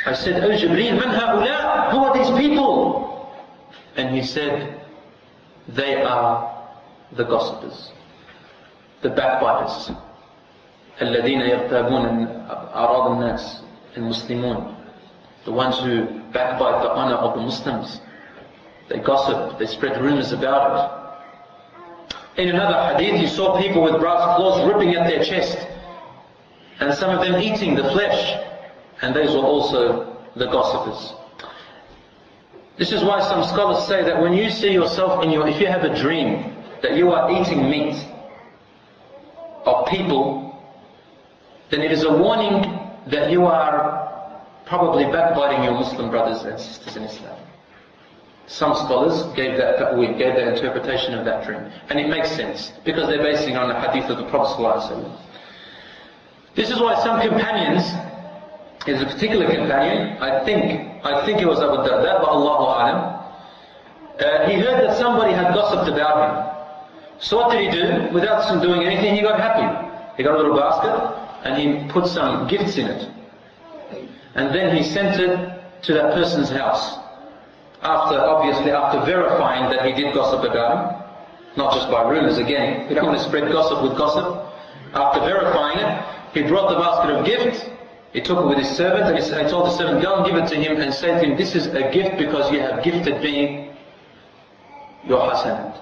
[0.06, 1.90] I said, Oh Jibreel, man ha'ula?
[1.90, 3.32] Who are these people?
[3.96, 4.81] And he said,
[5.67, 6.69] they are
[7.13, 7.91] the gossipers,
[9.01, 9.91] the backbiters.
[11.01, 12.27] الذين يرتابون
[12.75, 13.63] أعراض الناس
[13.97, 14.75] المسلمون
[15.45, 18.01] the ones who backbite the honor of the Muslims
[18.89, 21.05] they gossip, they spread rumors about
[22.35, 25.67] it in another hadith you saw people with brass claws ripping at their chest
[26.79, 28.35] and some of them eating the flesh
[29.01, 31.13] and those were also the gossipers
[32.78, 35.66] this is why some scholars say that when you see yourself in your if you
[35.66, 37.96] have a dream that you are eating meat
[39.64, 40.42] of people
[41.70, 44.02] then it is a warning that you are
[44.66, 47.38] probably backbiting your Muslim brothers and sisters in Islam.
[48.46, 49.78] Some scholars gave that
[50.18, 51.70] gave that interpretation of that dream.
[51.88, 54.60] And it makes sense, because they're basing on the hadith of the Prophet.
[56.54, 57.84] This is why some companions,
[58.86, 62.96] is a particular companion, I think, I think it was Abu Darda, but Allahu Alam,
[64.20, 67.18] uh, he heard that somebody had gossiped about him.
[67.18, 68.12] So what did he do?
[68.12, 69.66] Without doing anything, he got happy.
[70.16, 70.94] He got a little basket,
[71.44, 73.10] and he put some gifts in it.
[74.34, 76.98] And then he sent it to that person's house.
[77.82, 81.02] After, obviously, after verifying that he did gossip about him,
[81.56, 84.46] not just by rumors again, we don't want to spread gossip with gossip.
[84.94, 87.64] After verifying it, he brought the basket of gifts,
[88.12, 90.48] he took it with his servant, and he told the servant, go and give it
[90.48, 93.70] to him and say to him, this is a gift because you have gifted me
[95.04, 95.80] your hasanat.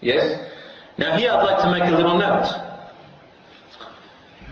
[0.00, 0.50] Yes?
[0.98, 2.60] Now here I'd like to make a little note.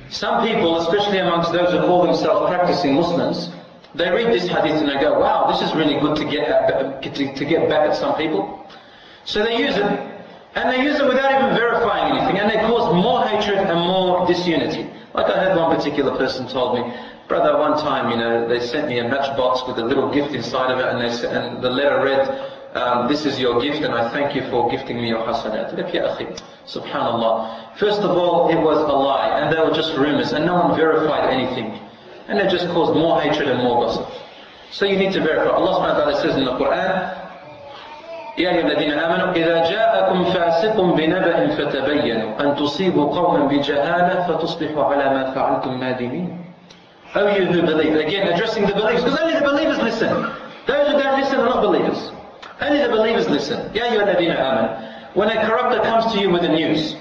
[0.08, 3.50] Some people, especially amongst those who call themselves practicing Muslims,
[3.94, 7.02] they read this hadith and they go, wow, this is really good to get, at,
[7.02, 8.66] to get back at some people.
[9.24, 10.11] So they use it,
[10.54, 14.26] and they use it without even verifying anything, and they cause more hatred and more
[14.26, 14.90] disunity.
[15.14, 16.94] Like I heard one particular person told me,
[17.28, 20.70] brother, one time, you know, they sent me a matchbox with a little gift inside
[20.70, 24.10] of it, and, they, and the letter read, um, this is your gift and I
[24.12, 25.76] thank you for gifting me your hasanat.
[26.66, 27.76] Subhanallah.
[27.76, 30.74] First of all, it was a lie and they were just rumors and no one
[30.74, 31.78] verified anything.
[32.28, 34.08] And it just caused more hatred and more gossip.
[34.70, 35.50] So you need to verify.
[35.50, 37.21] Allah subhanahu wa ta'ala says in the Quran,
[38.38, 45.04] يا أيها الذين آمنوا إذا جاءكم فاسق بنبأ فتبينوا أن تصيبوا قوما بجهالة فتصبحوا على
[45.14, 46.38] ما فعلتم نادمين.
[47.14, 47.94] Oh you who believe.
[47.94, 49.04] Again, addressing the believers.
[49.04, 50.08] Because only the believers listen.
[50.66, 52.10] Those who don't listen are not believers.
[52.60, 53.70] Only the believers listen.
[53.74, 54.68] Ya ayyuhalladhina aman.
[55.14, 56.96] When a corrupter comes to you with the news,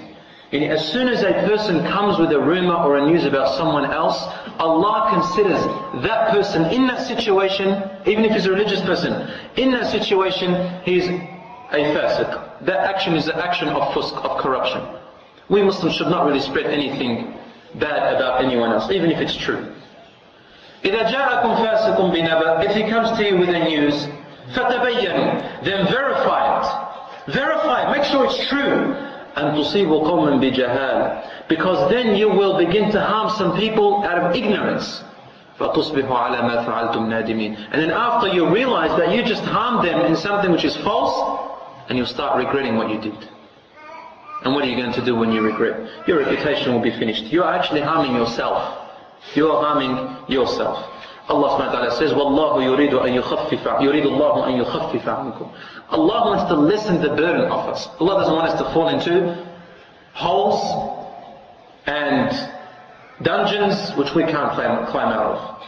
[0.51, 3.83] and as soon as a person comes with a rumor or a news about someone
[3.83, 4.17] else,
[4.59, 5.59] Allah considers
[6.03, 11.05] that person in that situation, even if he's a religious person, in that situation, he's
[11.05, 12.65] a fasiq.
[12.65, 14.81] That action is the action of fusk, of corruption.
[15.49, 17.33] We Muslims should not really spread anything
[17.75, 19.73] bad about anyone else, even if it's true.
[20.85, 24.07] إذا جاءكم فاسق بنبأ, if he comes to you with a news,
[24.53, 27.33] فَتَبَيَّنُوا Then verify it.
[27.33, 27.97] Verify it.
[27.97, 28.95] Make sure it's true.
[29.35, 34.35] And تُصِيبُوا قَوْمًا بِجَهَالٍ Because then you will begin to harm some people out of
[34.35, 35.03] ignorance.
[35.59, 40.01] فَتُصْبِحُوا عَلَى مَا فَعَلْتُمْ نَادِمِينَ And then after you realize that you just harmed them
[40.01, 41.45] in something which is false,
[41.89, 43.29] and you'll start regretting what you did.
[44.43, 46.07] And what are you going to do when you regret?
[46.07, 47.25] Your reputation will be finished.
[47.25, 48.89] You're actually harming yourself.
[49.33, 50.77] You're harming yourself.
[51.27, 55.51] Allah subhanahu wa ta'ala says, وَاللَّهُ يُرِيدُ أَن يُخَفِّفَ يُرِيدُ اللَّهُ أَن يُخَفِّفَ عَنْكُمْ
[55.92, 57.86] Allah wants to lessen the burden of us.
[58.00, 59.46] Allah doesn't want us to fall into
[60.14, 60.60] holes
[61.86, 62.32] and
[63.22, 65.62] dungeons which we can't climb, climb out of.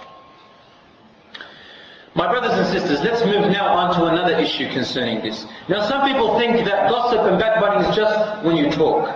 [2.16, 5.44] My brothers and sisters, let's move now on to another issue concerning this.
[5.68, 9.14] Now some people think that gossip and backbiting is just when you talk.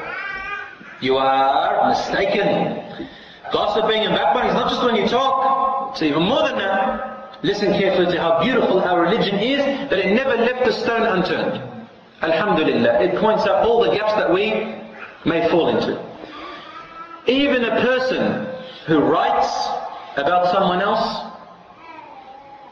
[1.01, 3.09] You are mistaken.
[3.51, 5.93] Gossiping and backbiting is not just when you talk.
[5.93, 7.18] It's even more than that.
[7.43, 9.59] Listen carefully to how beautiful our religion is,
[9.91, 11.89] that it never left a stone unturned.
[12.21, 13.01] Alhamdulillah.
[13.01, 14.51] It points out all the gaps that we
[15.25, 16.05] may fall into.
[17.27, 18.47] Even a person
[18.87, 19.69] who writes
[20.17, 21.27] about someone else,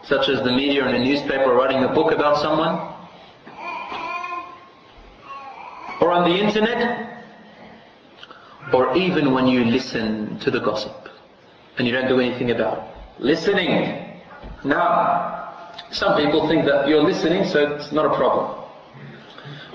[0.03, 2.93] such as the media and a newspaper writing a book about someone,
[6.01, 7.25] or on the internet,
[8.73, 11.09] or even when you listen to the gossip
[11.79, 13.23] and you don't do anything about it.
[13.23, 14.06] Listening.
[14.67, 15.55] Now,
[15.93, 18.65] some people think that you're listening, so it's not a problem.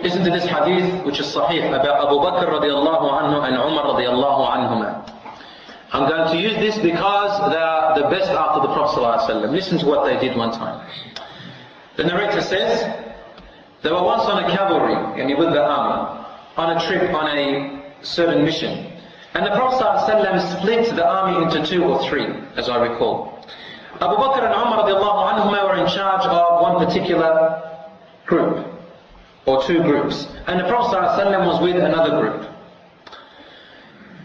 [0.03, 4.43] Listen to this hadith, which is sahih, about Abu Bakr radiallahu anhu and Umar radiallahu
[4.51, 5.07] anhuma.
[5.93, 9.51] I'm going to use this because they are the best after the Prophet.
[9.51, 10.85] Listen to what they did one time.
[11.95, 12.81] The narrator says,
[13.83, 16.25] they were once on a cavalry, and with the army,
[16.57, 18.91] on a trip on a certain mission.
[19.35, 22.25] And the Prophet split the army into two or three,
[22.57, 23.40] as I recall.
[23.99, 27.61] Abu Bakr and Umar anhuma were in charge of one particular
[28.25, 28.65] group,
[29.45, 30.27] or two groups.
[30.47, 32.49] And the Prophet ﷺ was with another group.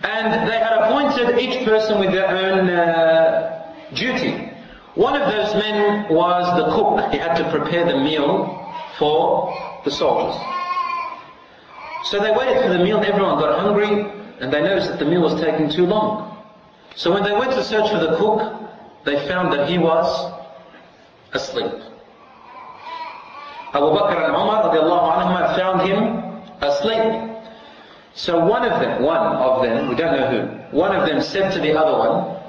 [0.02, 4.52] And they had appointed each person with their own uh, duty.
[4.94, 7.12] One of those men was the cook.
[7.12, 9.54] He had to prepare the meal for
[9.84, 10.40] the soldiers.
[12.04, 14.10] So they waited for the meal, everyone got hungry,
[14.40, 16.36] and they noticed that the meal was taking too long.
[16.94, 18.65] So when they went to search for the cook,
[19.06, 20.32] they found that he was
[21.32, 21.72] asleep.
[23.72, 26.02] Abu Bakr and Umar anhuma found him
[26.60, 27.36] asleep.
[28.14, 31.52] So one of them, one of them, we don't know who, one of them said
[31.52, 32.42] to the other one,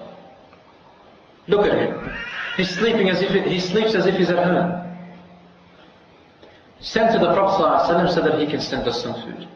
[1.47, 2.12] look at him.
[2.55, 4.84] He's sleeping as if it, he sleeps as if he's at home.
[6.80, 9.47] Send to the Prophet ﷺ so that he can send us some food.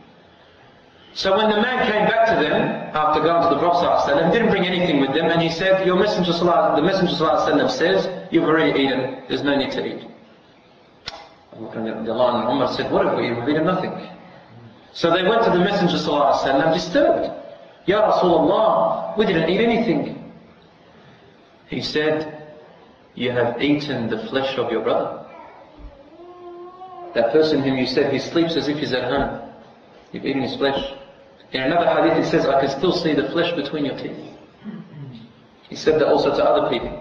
[1.14, 4.51] So when the man came back to them after going to the Prophet ﷺ, didn't
[4.51, 8.78] bring anything with them, and he said, "Your Messenger the Messenger ﷺ says you've already
[8.78, 9.22] eaten.
[9.26, 10.07] There's no need to eat."
[11.59, 13.40] The line Umar said, "What have we eaten?
[13.40, 13.92] We've eaten nothing."
[14.92, 17.30] So they went to the Messenger ﷺ disturbed.
[17.86, 20.32] Ya Rasulullah, we didn't eat anything.
[21.68, 22.42] He said,
[23.14, 25.20] "You have eaten the flesh of your brother."
[27.14, 29.40] That person whom you said he sleeps as if he's at home.
[30.12, 30.92] You've eaten his flesh.
[31.53, 34.16] In another hadith it says, I can still see the flesh between your teeth.
[35.68, 36.92] He said that also to other people.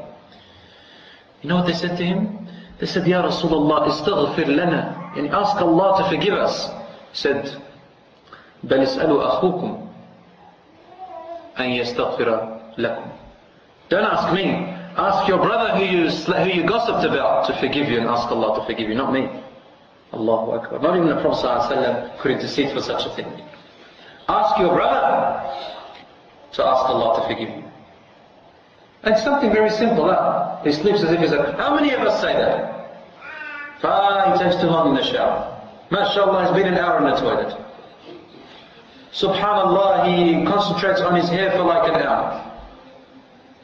[1.41, 2.47] You know what they said to him?
[2.79, 5.13] They said, Ya Rasulullah, istaghfir lana.
[5.15, 6.67] And ask Allah to forgive us.
[7.11, 7.61] He said,
[8.63, 9.87] بل اسألوا أخوكم
[11.59, 13.09] أن يستغفر لكم.
[13.89, 14.75] Don't ask me.
[14.97, 18.59] Ask your brother who you, who you gossiped about to forgive you and ask Allah
[18.59, 19.29] to forgive you, not me.
[20.13, 20.79] Allahu Akbar.
[20.79, 23.27] Not even the Prophet ﷺ could intercede for such a thing.
[24.30, 25.10] Ask your brother
[26.52, 27.64] to ask Allah to forgive him.
[29.02, 30.62] And something very simple, huh?
[30.62, 31.56] He sleeps as if he's a...
[31.56, 33.02] How many of us say that?
[33.82, 35.56] Ah, he takes too long in the shower.
[35.90, 37.56] MashaAllah, he's been an hour in the toilet.
[39.12, 42.46] Subhanallah, he concentrates on his hair for like an hour.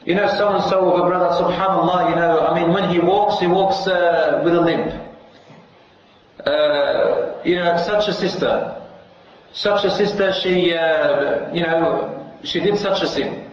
[0.03, 2.99] You know, so and so of a brother, subhanallah, you know, I mean, when he
[2.99, 4.93] walks, he walks uh, with a limp.
[6.45, 8.76] Uh, you know, such a sister,
[9.53, 13.51] such a sister, she, uh, you know, she did such a sin.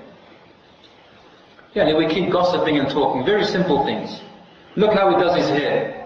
[1.74, 4.20] Yeah, and we keep gossiping and talking, very simple things.
[4.76, 6.00] Look how he does his hair.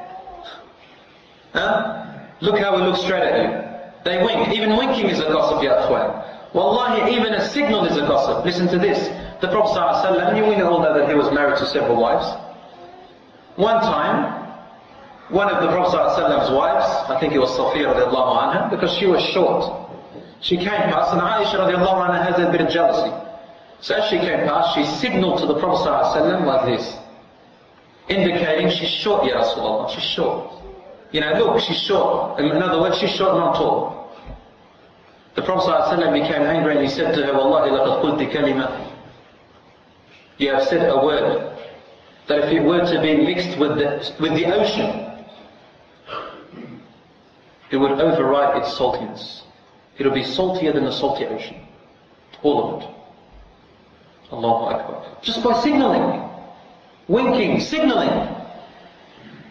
[1.53, 2.07] Huh?
[2.41, 3.68] Look how he looks straight at you.
[4.05, 4.55] They wink.
[4.55, 6.55] Even winking is a gossip, ya akhwan.
[6.55, 8.45] Wallahi, even a signal is a gossip.
[8.45, 9.09] Listen to this.
[9.41, 12.26] The Prophet ﷺ, you all know that he was married to several wives.
[13.57, 14.38] One time,
[15.31, 19.22] one of the Prophet's wives, I think it was Safiya radiallahu anha, because she was
[19.22, 19.91] short.
[20.41, 23.12] She came past and Aisha radiallahu anha has a bit of jealousy.
[23.81, 26.97] So as she came past, she signaled to the Prophet ﷺ like this,
[28.09, 30.51] indicating she's short, Ya Rasulullah, she's short.
[31.12, 32.41] You know, look, she's short.
[32.41, 34.12] In other words, she's short, not tall.
[35.37, 38.95] The Prophet ﷺ became angry and he said to her, Wallahi laqad kalima.
[40.39, 41.57] You have said a word
[42.29, 45.07] that if it were to be mixed with the, with the ocean,
[47.70, 49.42] it would override its saltiness.
[49.98, 51.56] It would be saltier than the salty ocean.
[52.42, 52.88] All of it.
[54.32, 55.18] Allahu Akbar.
[55.22, 56.30] Just by signaling,
[57.08, 58.34] winking, signaling.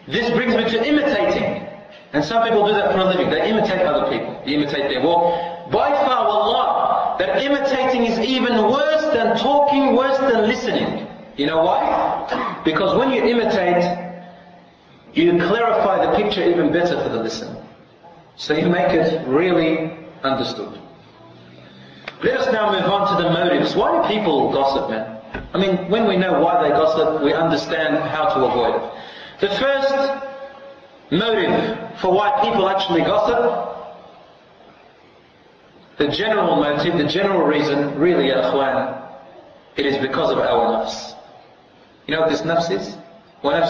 [0.06, 1.66] This brings me to imitating.
[2.12, 3.28] And some people do that for a living.
[3.28, 4.40] They imitate other people.
[4.46, 5.70] They imitate their walk.
[5.70, 11.06] By far, Allah, that imitating is even worse than talking, worse than listening.
[11.36, 12.62] You know why?
[12.64, 13.84] Because when you imitate,
[15.12, 17.57] you clarify the picture even better for the listener.
[18.38, 20.80] So you make it really understood.
[22.22, 23.74] Let us now move on to the motives.
[23.74, 25.20] Why do people gossip, man?
[25.52, 28.92] I mean, when we know why they gossip, we understand how to avoid it.
[29.40, 29.92] The first
[31.10, 33.76] motive for why people actually gossip,
[35.98, 39.04] the general motive, the general reason, really, ya
[39.76, 41.14] it is because of our nafs.
[42.06, 42.97] You know what this nafs is?
[43.44, 43.62] And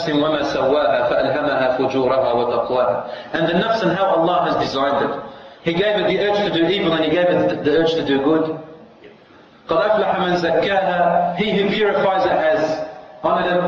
[3.48, 5.10] the nafs and how Allah has designed it.
[5.62, 8.06] He gave it the urge to do evil and He gave it the urge to
[8.06, 8.58] do good.
[11.38, 12.88] He who purifies it has
[13.22, 13.64] honored him.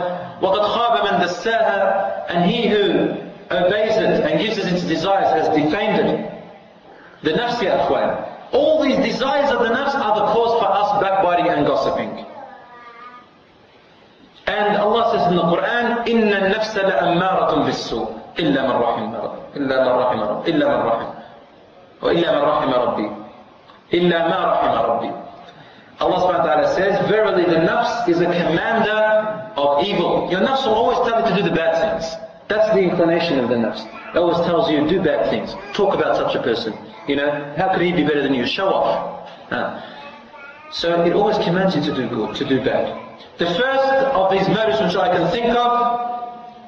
[2.30, 3.10] And he who
[3.50, 6.30] obeys it and gives it its desires has defamed it.
[7.22, 7.86] The nafs, ya.
[8.52, 12.24] All these desires of the nafs are the cause for us backbiting and gossiping.
[14.49, 18.07] And Allah says in the Quran, إِنَّ النَّفْسَ لَأَمَّارَةٌ بِالسُّوءِ
[18.39, 21.15] إِلَّا مَنْ رَحِمَ رَبِّي إِلَّا مَنْ رَحِمَ رَبِّي إِلَّا مَنْ رَحِمَ
[22.05, 23.11] وإلا من رحم ربي
[23.93, 25.11] إلا ما رحم ربي
[25.95, 28.99] Allah subhanahu wa ta'ala says, Verily the nafs is a commander
[29.55, 30.27] of evil.
[30.29, 32.03] Your nafs will always tell you to do the bad things.
[32.49, 33.87] That's the inclination of the nafs.
[34.11, 35.55] It always tells you, do bad things.
[35.73, 36.73] Talk about such a person.
[37.07, 38.45] You know, how could he be better than you?
[38.45, 39.29] Show off.
[39.49, 39.79] Uh,
[40.69, 42.91] so it always commands you to do good, to do bad.
[43.40, 46.60] The first of these motives which I can think of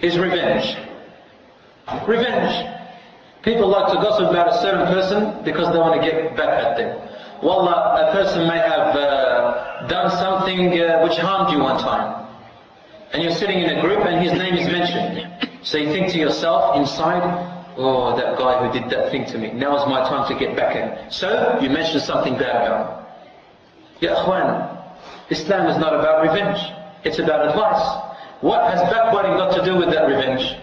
[0.00, 0.78] is revenge.
[2.06, 2.70] Revenge.
[3.42, 6.76] People like to gossip about a certain person because they want to get back at
[6.76, 7.02] them.
[7.42, 12.30] Wallah, a person may have uh, done something uh, which harmed you one time.
[13.12, 15.26] And you're sitting in a group and his name is mentioned.
[15.64, 17.24] So you think to yourself inside,
[17.76, 20.54] oh, that guy who did that thing to me, now is my time to get
[20.54, 21.10] back at him.
[21.10, 23.06] So you mention something bad about him.
[24.00, 24.73] Ya
[25.29, 26.59] Islam is not about revenge.
[27.03, 27.83] It's about advice.
[28.41, 30.55] What has backbiting got to do with that revenge?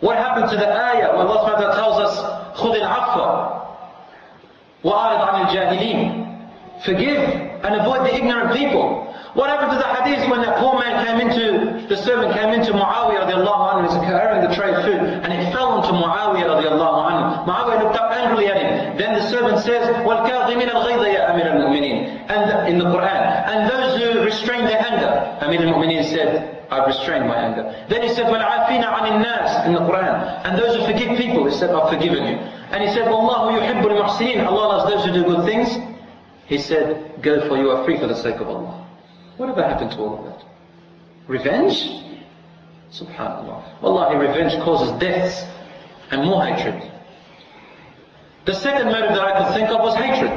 [0.00, 2.14] What happened to the ayah when Allah subhanahu wa ta'ala tells us,
[2.60, 3.18] خُذِ الْعَفْوَ
[4.84, 6.26] وَأَعْرِضْ عَنِ الْجَاهِلِينَ
[6.84, 7.18] Forgive
[7.64, 9.02] and avoid the ignorant people.
[9.32, 12.72] What happened to the hadith when that poor man came into, the servant came into
[12.72, 16.98] Muawiyah radiallahu anhu, he's carrying the tray of food, and it fell onto Muawiyah radiallahu
[17.08, 17.44] anhu.
[17.48, 17.89] Muawiyah
[19.31, 19.87] servant says,
[22.29, 25.37] And in the Quran, and those who restrain their anger.
[25.41, 27.63] Amir al-Mu'mineen said, I restrain my anger.
[27.89, 30.45] Then he said, وَالْعَافِينَ عَنِ النَّاسِ in the Quran.
[30.45, 32.37] And those who forgive people, he said, I've forgiven you.
[32.71, 35.77] And he said, وَاللَّهُ يُحِبُّ الْمُحْسِنِينَ Allah loves those who do good things.
[36.45, 38.87] He said, go for you are free for the sake of Allah.
[39.37, 40.45] Whatever happened to all of that?
[41.27, 42.03] Revenge?
[42.91, 43.81] Subhanallah.
[43.81, 45.43] Wallahi, revenge causes deaths
[46.11, 46.90] and more hatred.
[48.45, 50.33] The second motive that I could think of was hatred.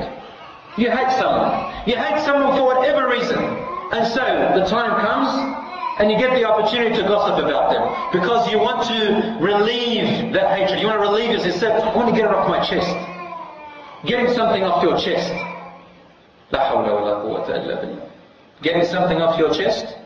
[0.77, 1.73] You hate someone.
[1.87, 3.39] You hate someone for whatever reason.
[3.39, 4.25] And so
[4.59, 5.65] the time comes
[5.99, 10.59] and you get the opportunity to gossip about them because you want to relieve that
[10.59, 10.81] hatred.
[10.81, 11.53] You want to relieve it.
[11.55, 12.91] Say, I want to get it off my chest.
[14.05, 15.33] Getting something off your chest.
[18.63, 19.97] Getting something off your chest,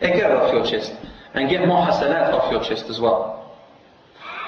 [0.00, 0.92] and get it off your chest.
[1.34, 3.58] And get more hasanat off your chest as well.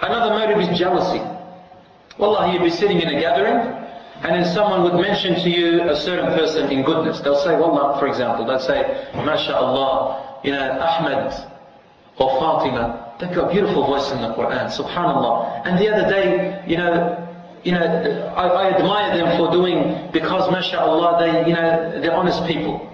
[0.03, 1.23] Another motive is jealousy.
[2.19, 3.59] Wallah, you'd be sitting in a gathering,
[4.23, 7.21] and then someone would mention to you a certain person in goodness.
[7.21, 11.33] They'll say, Wallah, for example, they'll say, MashaAllah, you know, Ahmed
[12.19, 15.67] or Fatima, they've got a beautiful voice in the Quran, subhanallah.
[15.67, 17.21] And the other day, you know,
[17.65, 17.81] you know,
[18.37, 22.91] I, I admire them for doing, because mashallah, they, you know, they're honest people.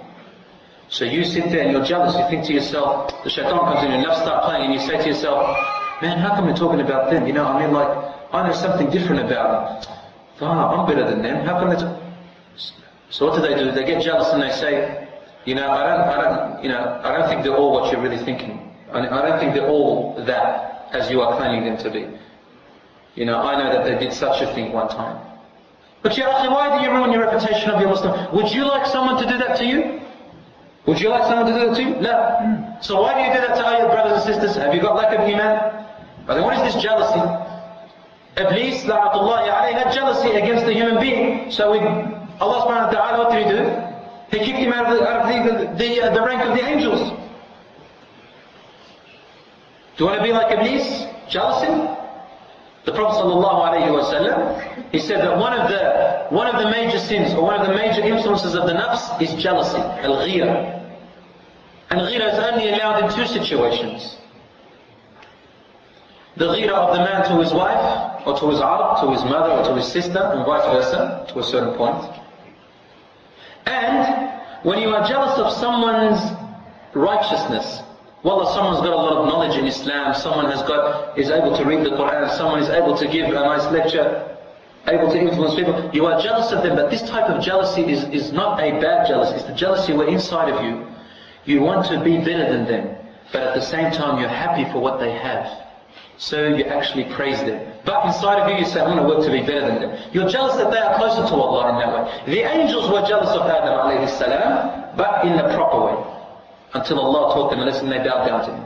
[0.89, 3.93] So you sit there and you're jealous, you think to yourself, the shaitan comes in
[3.93, 5.57] and nafs start playing and you say to yourself,
[6.03, 7.27] man, how come we're talking about them?
[7.27, 7.89] You know, I mean like,
[8.33, 9.97] I know something different about them.
[10.43, 11.85] Ah, I'm better than them, how come it's...
[13.11, 13.73] So what do they do?
[13.73, 15.09] They get jealous and they say,
[15.45, 18.01] you know, I don't, I don't, you know, I don't think they're all what you're
[18.01, 18.73] really thinking.
[18.93, 22.07] I don't think they're all that as you are claiming them to be.
[23.15, 25.27] You know, I know that they did such a thing one time.
[26.03, 28.35] But you ask me, why do you ruin your reputation of your Muslim?
[28.35, 30.01] Would you like someone to do that to you?
[30.87, 32.01] Would you like someone to do that to you?
[32.01, 32.79] No.
[32.81, 34.57] So why do you do that to all your brothers and sisters?
[34.57, 35.29] Have you got lack of
[36.31, 36.37] iman?
[36.37, 37.21] But then what is this jealousy?
[38.37, 41.51] Iblis, la'natullahi alayhi, had jealousy against the human being.
[41.51, 43.65] So we, Allah subhanahu wa ta'ala, what did he do?
[44.31, 46.65] He kicked him out of the, out of the, the, uh, the rank of the
[46.65, 47.11] angels.
[49.97, 51.07] Do you want to be like Iblis?
[51.29, 51.97] Jealousy?
[52.85, 57.43] The Prophet ﷺ, he said that one of the one of the major sins or
[57.43, 60.81] one of the major influences of the nafs is jealousy, al-ghira.
[61.91, 64.17] And ghira is only allowed in two situations.
[66.37, 69.51] The ghira of the man to his wife, or to his arab, to his mother,
[69.51, 72.05] or to his sister, and vice versa, to a certain point.
[73.67, 74.31] And
[74.63, 76.21] when you are jealous of someone's
[76.95, 77.83] righteousness,
[78.23, 81.65] Wallah, someone's got a lot of knowledge in Islam, someone has got, is able to
[81.65, 84.37] read the Quran, someone is able to give a nice lecture,
[84.87, 85.91] able to influence people.
[85.95, 89.09] You are jealous of them, but this type of jealousy is, is not a bad
[89.09, 89.37] jealousy.
[89.37, 90.87] It's the jealousy where inside of you,
[91.47, 92.95] you want to be better than them,
[93.33, 95.70] but at the same time you're happy for what they have.
[96.21, 97.73] So you actually praise them.
[97.87, 100.11] But inside of you, you say, I want to work to be better than them.
[100.13, 102.35] You're jealous that they are closer to Allah in that way.
[102.37, 105.97] The angels were jealous of Adam alayhi salam, but in the proper way
[106.75, 108.65] until Allah taught them a lesson, they bowed down to Him.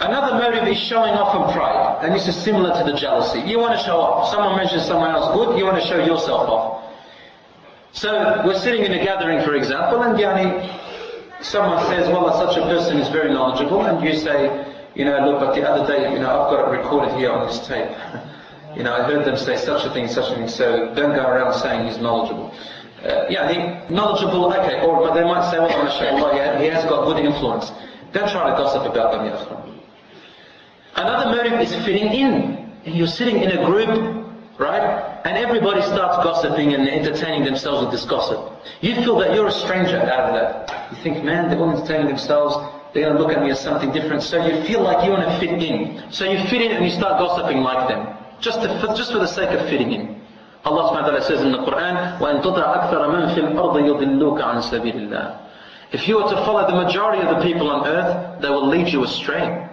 [0.00, 3.40] Another motive is showing off and pride, and this is similar to the jealousy.
[3.40, 4.30] You want to show off.
[4.30, 6.92] Someone mentions someone else good, you want to show yourself off.
[7.92, 10.60] So we're sitting in a gathering, for example, and yani,
[11.40, 15.40] someone says, well, such a person is very knowledgeable, and you say, you know, look,
[15.40, 17.90] but the other day, you know, I've got it recorded here on this tape.
[18.76, 21.26] you know, I heard them say such a thing, such a thing, so don't go
[21.26, 22.52] around saying he's knowledgeable
[23.04, 27.04] uh, yeah, knowledgeable, okay, or but they might say, well, mashallah, yeah, he has got
[27.04, 27.70] good influence.
[28.12, 29.62] Don't try to gossip about them, ya
[30.96, 32.72] Another motive is fitting in.
[32.84, 34.26] You're sitting in a group,
[34.58, 35.12] right?
[35.26, 38.38] and everybody starts gossiping and entertaining themselves with this gossip.
[38.80, 40.92] You feel that you're a stranger out of that.
[40.92, 42.54] You think, man, they're all entertaining themselves,
[42.93, 44.23] they're going to look at me as something different.
[44.23, 46.11] So you feel like you want to fit in.
[46.11, 48.17] So you fit in and you start gossiping like them.
[48.41, 48.67] Just, to,
[48.97, 50.21] just for the sake of fitting in.
[50.65, 54.41] Allah subhanahu wa ta'ala says in the Quran, وَإِن تُطَعْ أَكْثَرَ مَنْ فِي الْأَرْضِ يُضِلُّوكَ
[54.41, 55.47] عَنْ سَبِيلِ اللَّهِ
[55.91, 58.87] If you were to follow the majority of the people on earth, they will lead
[58.89, 59.67] you astray.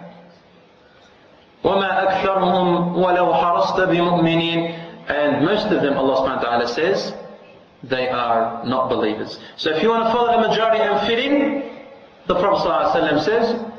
[1.63, 7.13] وَمَا أَكْثَرُهُمْ وَلَوْ حَرَصْتَ بِمُؤْمِنِينَ And most of them, Allah subhanahu wa ta'ala says,
[7.83, 9.39] they are not believers.
[9.57, 11.72] So if you want to follow the majority and fit in,
[12.27, 13.69] the Prophet ﷺ says,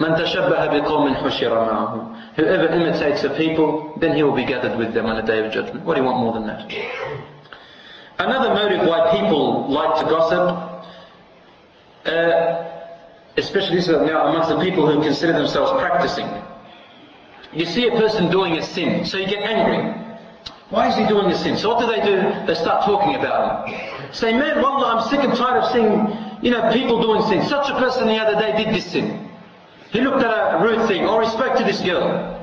[0.00, 4.94] من تشبه بقوم حشر معهم Whoever imitates a people, then he will be gathered with
[4.94, 5.84] them on the day of judgment.
[5.84, 6.64] What do you want more than that?
[8.18, 10.86] Another motive why people like to gossip,
[12.06, 12.70] uh,
[13.36, 16.26] especially this now amongst the people who consider themselves practicing.
[17.52, 19.92] You see a person doing a sin, so you get angry.
[20.70, 21.58] Why is he doing a sin?
[21.58, 22.46] So what do they do?
[22.46, 23.85] They start talking about him.
[24.12, 27.48] Say, man, wallah, I'm sick and tired of seeing, you know, people doing sins.
[27.48, 29.30] Such a person the other day did this sin.
[29.90, 32.38] He looked at a rude thing, or he spoke to this girl.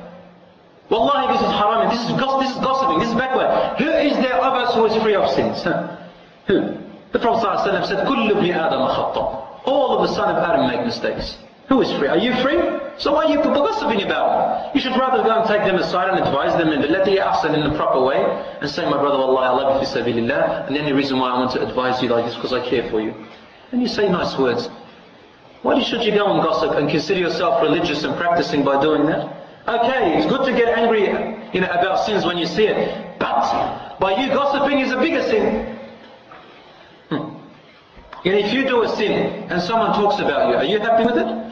[0.90, 3.78] Wallahi, this is haram, this is, this is gossiping, this is backward.
[3.78, 5.62] Who is there of us who is free of sins?
[6.46, 6.76] Who?
[7.12, 10.84] The Prophet ﷺ said, كُلُّ ابْنِ آدَمَ خَطَّ All of the son of Adam make
[10.84, 11.36] mistakes.
[11.68, 12.08] Who is free?
[12.08, 12.58] Are you free?
[12.97, 14.73] So why are you gossiping about?
[14.73, 17.53] You should rather go and take them aside and advise them in the lati ahsan
[17.53, 18.23] in the proper way
[18.61, 21.39] and say, my brother, Allah, I love you sabilillah, and the only reason why I
[21.39, 23.13] want to advise you like this is because I care for you.
[23.71, 24.69] And you say nice words.
[25.61, 29.43] Why should you go and gossip and consider yourself religious and practicing by doing that?
[29.67, 31.09] Okay, it's good to get angry
[31.53, 35.23] you know, about sins when you see it, but by you gossiping is a bigger
[35.23, 35.77] sin.
[37.09, 37.35] Hmm.
[38.25, 41.17] And if you do a sin and someone talks about you, are you happy with
[41.17, 41.44] it?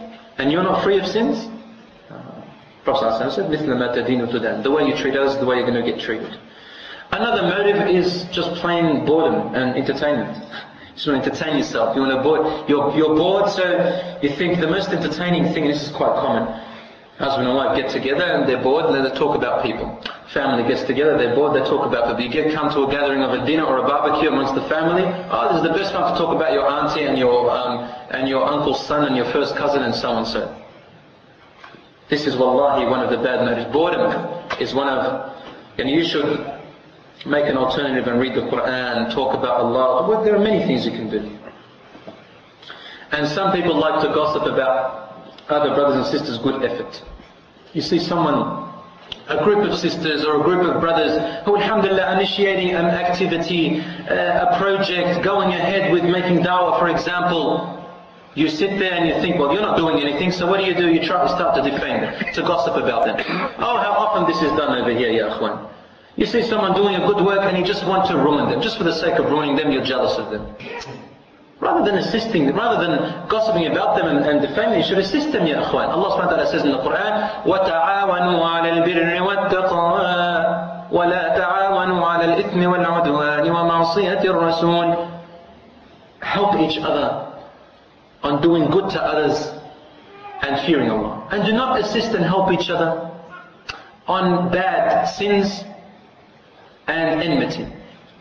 [0.43, 1.47] And you're not free of sins?
[2.09, 2.41] Uh,
[2.83, 6.37] Prophet said, The way you treat us, the way you're going to get treated.
[7.13, 10.35] Another motive is just plain boredom and entertainment.
[10.35, 11.95] You just want to entertain yourself.
[11.95, 12.67] You want to bored.
[12.67, 16.43] You're, you're bored, so you think the most entertaining thing, and this is quite common,
[17.19, 19.97] husband and wife get together and they're bored and they talk about people.
[20.33, 22.23] Family gets together, they're bored, they talk about people.
[22.23, 25.03] You get come to a gathering of a dinner or a barbecue amongst the family.
[25.29, 28.27] Oh, this is the best time to talk about your auntie and your um, and
[28.27, 30.63] your uncle's son and your first cousin and so and so.
[32.09, 33.71] This is wallahi one of the bad motives.
[33.71, 34.09] Boredom
[34.59, 35.37] is one of,
[35.77, 36.25] and you should
[37.27, 40.09] make an alternative and read the Quran, talk about Allah.
[40.09, 41.37] Well, there are many things you can do.
[43.11, 47.03] And some people like to gossip about other brothers and sisters' good effort.
[47.73, 48.72] You see someone
[49.27, 51.13] a group of sisters or a group of brothers
[51.45, 57.79] who, alhamdulillah, initiating an activity, uh, a project, going ahead with making da'wah, for example.
[58.35, 60.73] You sit there and you think, well, you're not doing anything, so what do you
[60.73, 60.91] do?
[60.91, 63.15] You try to start to defame them, to gossip about them.
[63.59, 65.69] Oh, how often this is done over here, ya akhwan.
[66.15, 68.61] You see someone doing a good work and you just want to ruin them.
[68.61, 70.55] Just for the sake of ruining them, you're jealous of them.
[71.60, 75.44] Rather than assisting, rather than gossiping about them and, and defaming, you should assist them,
[75.44, 75.88] ya akhwan.
[75.88, 82.24] Allah subhanahu wa ta'ala says in the Quran, وَتَعَاوَنُوا عَلَى الْبِرِّ وَالتَّقْوَى وَلَا تَعَاوَنُوا عَلَى
[82.24, 85.20] الْإِثْمِ وَالْعُدْوَانِ وَمَعْصِيَةِ الرَّسُولِ
[86.20, 87.34] Help each other
[88.22, 89.50] on doing good to others
[90.42, 91.26] and fearing Allah.
[91.32, 93.10] And do not assist and help each other
[94.06, 95.64] on bad sins
[96.86, 97.66] and enmity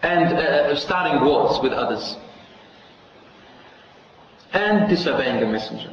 [0.03, 2.17] and uh, starting wars with others
[4.52, 5.92] and disobeying the messenger.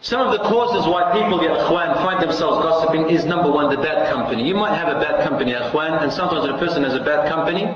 [0.00, 3.82] Some of the causes why people, get akhwan, find themselves gossiping is number one, the
[3.82, 4.46] bad company.
[4.46, 7.28] You might have a bad company, akhwan, and sometimes when a person has a bad
[7.28, 7.66] company,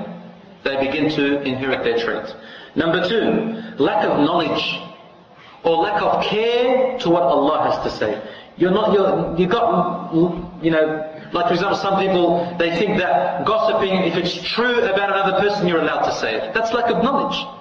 [0.63, 2.33] they begin to inherit their trait.
[2.75, 4.79] Number two, lack of knowledge
[5.63, 8.21] or lack of care to what Allah has to say.
[8.55, 10.13] You're not, you're, you got,
[10.63, 15.09] you know, like for example, some people, they think that gossiping, if it's true about
[15.09, 16.53] another person, you're allowed to say it.
[16.53, 17.60] That's lack of knowledge.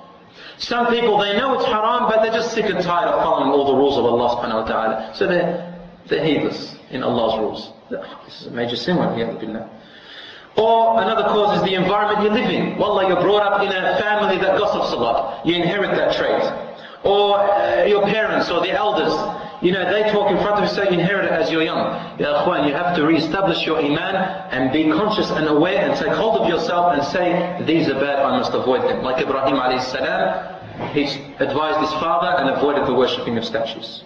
[0.61, 3.67] Some people, they know it's haram, but they're just sick and tired of following all
[3.67, 5.15] the rules of Allah subhanahu wa ta'ala.
[5.15, 7.73] So they're, they're heedless in Allah's rules.
[7.89, 9.71] This is a major sin, billah.
[10.57, 12.77] Or another cause is the environment you live in.
[12.77, 15.47] Wallah, you're brought up in a family that gossips a lot.
[15.47, 16.45] You inherit that trait.
[17.05, 19.15] Or uh, your parents or the elders.
[19.63, 22.19] You know, they talk in front of you, you inherit it as you're young.
[22.19, 26.13] Ya akhwan, you have to re-establish your iman and be conscious and aware and take
[26.13, 29.03] hold of yourself and say, these are bad, I must avoid them.
[29.03, 31.05] Like Ibrahim alayhi salam, he
[31.45, 34.03] advised his father and avoided the worshipping of statues.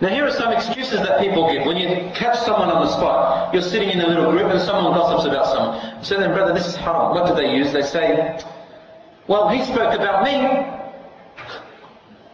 [0.00, 1.66] Now here are some excuses that people give.
[1.66, 4.92] When you catch someone on the spot, you're sitting in a little group and someone
[4.94, 6.02] gossips about someone.
[6.02, 7.14] So then, brother, this is haram.
[7.14, 7.72] What do they use?
[7.72, 8.42] They say,
[9.28, 10.34] well, he spoke about me.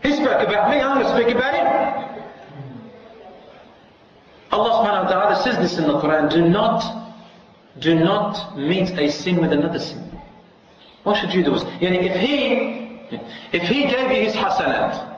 [0.02, 2.15] He spoke about me, I'm going to speak about him.
[4.56, 7.12] Allah subhanahu wa ta'ala says this in the Quran, do not,
[7.78, 10.02] do not meet a sin with another sin.
[11.04, 11.52] What should you do?
[11.52, 12.36] Yani if he,
[13.52, 15.14] if he gave you his hasanat,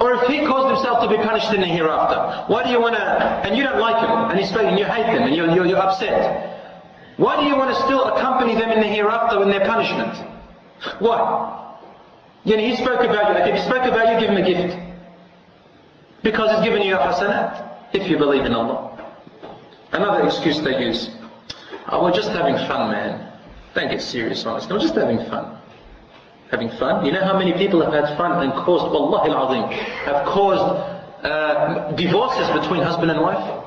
[0.00, 2.96] or if he caused himself to be punished in the hereafter, why do you want
[2.96, 5.66] to, and you don't like him, and he's and you hate them, and you're, you're,
[5.66, 6.52] you're upset.
[7.16, 10.12] Why do you want to still accompany them in the hereafter in their punishment?
[10.98, 11.62] Why?
[12.44, 13.52] You know, he spoke about you.
[13.52, 14.78] If he spoke about you, give him a gift.
[16.22, 18.92] Because he's given you a hasanat, if you believe in Allah.
[19.92, 21.10] Another excuse they use.
[21.88, 23.32] Oh, we're just having fun, man.
[23.74, 24.68] Don't get serious on us.
[24.68, 25.56] We're just having fun
[26.50, 27.04] having fun.
[27.04, 29.70] You know how many people have had fun and caused, wallahi al-azim,
[30.04, 30.62] have caused
[31.24, 33.64] uh, divorces between husband and wife?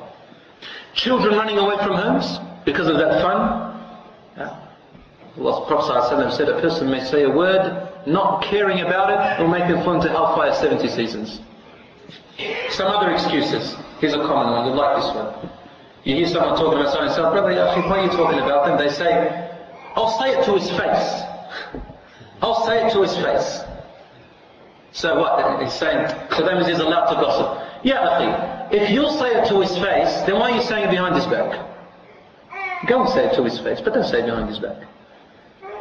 [0.94, 3.76] Children running away from homes because of that fun?
[4.36, 4.66] Yeah.
[5.38, 9.64] Allah Prophet said a person may say a word, not caring about it, will make
[9.64, 11.40] him fall into hellfire 70 seasons.
[12.70, 13.76] Some other excuses.
[14.00, 15.50] Here's a common one, you like this one.
[16.04, 17.52] You hear someone talking about something, say, oh, brother,
[17.86, 18.78] why are you talking about them?
[18.78, 19.12] They say,
[19.94, 21.22] I'll say it to his face.
[22.42, 23.60] I'll say it to his face.
[24.92, 25.62] So what?
[25.62, 27.84] He's saying, that means he's allowed to gossip.
[27.84, 30.90] Yeah, Akhi, if you'll say it to his face, then why are you saying it
[30.90, 31.68] behind his back?
[32.86, 34.88] Go and say it to his face, but don't say it behind his back.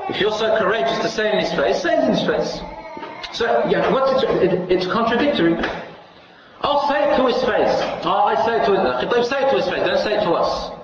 [0.10, 2.60] If you're so courageous to say it in his face, say it in his face.
[3.32, 5.56] So, yeah, what's it, it, it's contradictory.
[6.62, 7.76] I'll say it to his face.
[8.06, 10.24] Oh, I say it to his, don't say it to his face, don't say it
[10.24, 10.76] to us.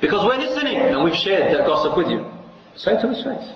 [0.00, 2.24] Because we're listening, and we've shared that gossip with you.
[2.76, 3.50] Say it to his face.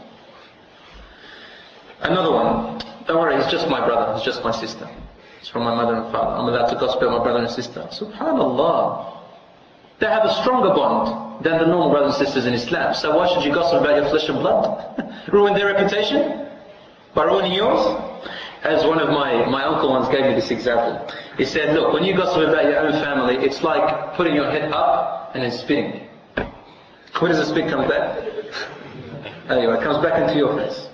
[2.01, 2.81] Another one.
[3.07, 4.89] Don't worry, it's just my brother, it's just my sister.
[5.41, 6.37] It's from my mother and father.
[6.37, 7.87] I'm allowed to gossip about my brother and sister.
[7.93, 9.19] Subhanallah.
[10.01, 12.95] They have a stronger bond than the normal brothers and sisters in Islam.
[12.95, 15.13] So why should you gossip about your flesh and blood?
[15.33, 16.49] Ruin their reputation?
[17.15, 17.85] By ruining yours?
[18.63, 21.09] As one of my, my uncle once gave me this example.
[21.39, 24.71] He said, look, when you gossip about your own family, it's like putting your head
[24.73, 26.09] up and then spinning.
[27.19, 28.19] Where does the spin come back?
[29.49, 30.89] Anyway, it comes back into your face.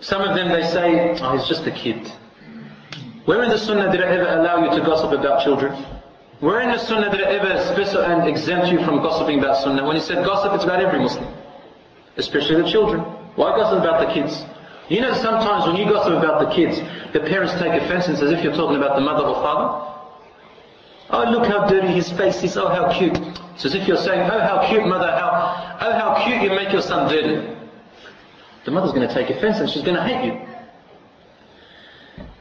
[0.00, 2.12] Some of them they say, oh, he's just a kid.
[3.24, 5.74] Where in the Sunnah did I ever allow you to gossip about children?
[6.40, 9.84] Where in the Sunnah did I ever specify and exempt you from gossiping about Sunnah?
[9.86, 11.32] When he said gossip, it's about every Muslim.
[12.16, 13.04] Especially the children.
[13.38, 14.42] Why gossip about the kids?
[14.88, 16.80] You know sometimes when you gossip about the kids,
[17.12, 19.94] the parents take offense and as if you're talking about the mother or father.
[21.10, 22.56] Oh, look how dirty his face is.
[22.56, 23.16] Oh, how cute.
[23.54, 25.06] It's as if you're saying, oh, how cute, mother.
[25.06, 27.56] How, oh, how cute you make your son dirty.
[28.64, 30.34] The mother's going to take offense and she's going to hate you.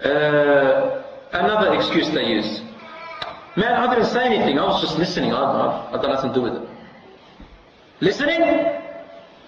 [0.09, 2.61] Uh, another excuse they use.
[3.55, 4.57] Man, I didn't say anything.
[4.57, 5.31] I was just listening.
[5.31, 6.69] I've got nothing to do with it.
[8.01, 8.41] Listening?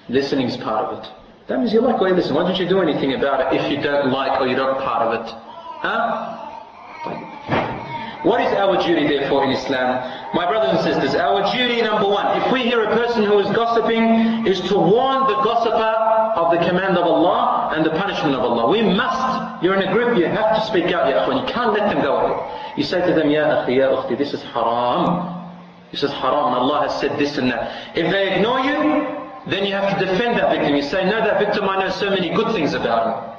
[0.09, 1.18] Listening is part of it.
[1.49, 2.35] That means you like listen.
[2.35, 5.01] Why don't you do anything about it if you don't like or you're not part
[5.01, 5.33] of it?
[5.81, 6.45] Huh?
[8.21, 9.97] What is our duty therefore in Islam?
[10.35, 13.47] My brothers and sisters, our duty number one, if we hear a person who is
[13.55, 18.41] gossiping, is to warn the gossiper of the command of Allah and the punishment of
[18.41, 18.69] Allah.
[18.69, 21.89] We must, you're in a group, you have to speak out, ya You can't let
[21.91, 22.61] them go away.
[22.77, 25.49] You say to them, Ya akhi, ya ukhti, this is haram.
[25.89, 27.97] This is haram, Allah has said this and that.
[27.97, 30.74] If they ignore you, then you have to defend that victim.
[30.74, 33.34] You say, no, that victim, I know so many good things about him.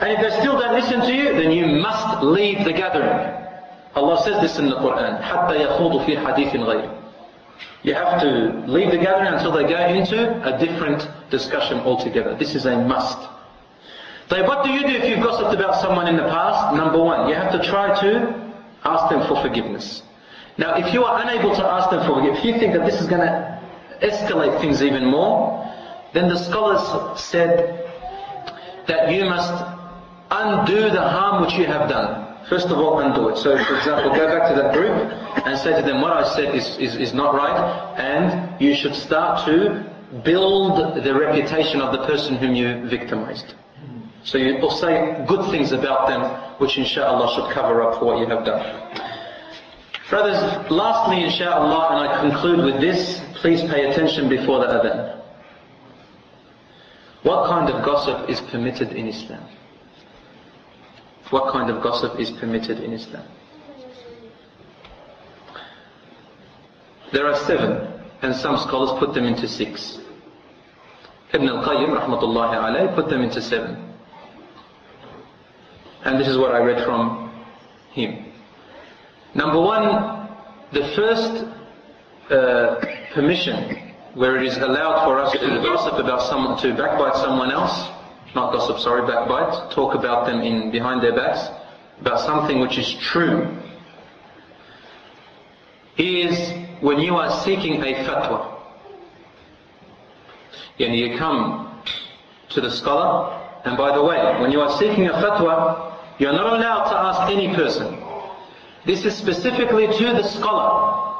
[0.00, 3.34] And if they still don't listen to you, then you must leave the gathering.
[3.94, 7.02] Allah says this in the Quran, حَتَّى يَخُوضُ فِي حَدِيثٍ غَيْرٍ
[7.82, 12.36] You have to leave the gathering until they go into a different discussion altogether.
[12.36, 13.18] This is a must.
[14.30, 16.76] So what do you do if you've gossiped about someone in the past?
[16.76, 18.52] Number one, you have to try to
[18.84, 20.02] ask them for forgiveness.
[20.58, 23.00] Now, if you are unable to ask them for forgiveness, if you think that this
[23.00, 23.51] is going to
[24.01, 25.63] escalate things even more,
[26.13, 27.83] then the scholars said
[28.87, 29.53] that you must
[30.31, 32.37] undo the harm which you have done.
[32.49, 33.37] First of all, undo it.
[33.37, 34.91] So, for example, go back to that group
[35.45, 38.95] and say to them, what I said is, is, is not right, and you should
[38.95, 39.89] start to
[40.23, 43.55] build the reputation of the person whom you victimized.
[44.23, 46.21] So you will say good things about them,
[46.59, 48.63] which inshallah should cover up for what you have done.
[50.13, 55.23] Brothers, lastly inshallah, and I conclude with this, please pay attention before the adhan.
[57.23, 59.43] What kind of gossip is permitted in Islam?
[61.31, 63.25] what kind of gossip is permitted in Islam.
[67.11, 67.71] There are seven,
[68.21, 69.97] and some scholars put them into six.
[71.33, 73.95] Ibn al-Qayyim, rahmatullahi alayhi, put them into seven.
[76.03, 77.33] And this is what I read from
[77.93, 78.32] him.
[79.35, 80.29] Number one,
[80.73, 81.45] the first
[82.29, 87.51] uh, permission where it is allowed for us to gossip about someone, to backbite someone
[87.51, 87.89] else,
[88.35, 91.47] not gossip, sorry, backbite, talk about them in behind their backs,
[91.99, 93.57] about something which is true.
[95.97, 98.59] is when you are seeking a fatwa.
[100.79, 101.81] And you come
[102.49, 106.33] to the scholar, and by the way, when you are seeking a fatwa, you are
[106.33, 108.02] not allowed to ask any person.
[108.85, 111.15] This is specifically to the scholar,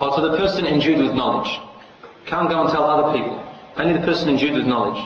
[0.00, 1.50] or to the person endued with knowledge.
[2.26, 3.44] Can't go and tell other people.
[3.76, 5.02] Only the person endued with knowledge.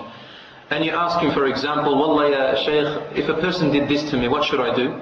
[0.71, 4.19] And you ask him, for example, Wallah ya Shaykh, if a person did this to
[4.19, 5.01] me, what should I do?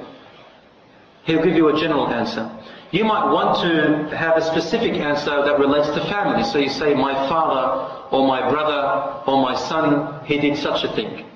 [1.25, 2.51] He'll give you a general answer.
[2.91, 6.45] You might want to have a specific answer that relates to family.
[6.45, 10.95] So you say, my father, or my brother, or my son, he did such a
[10.95, 11.27] thing.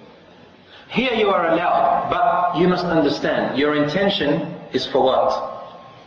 [0.91, 5.55] Here you are allowed, but you must understand, your intention is for what?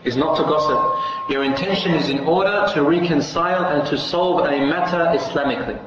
[0.04, 1.30] Is not to gossip.
[1.30, 5.80] Your intention is in order to reconcile and to solve a matter Islamically.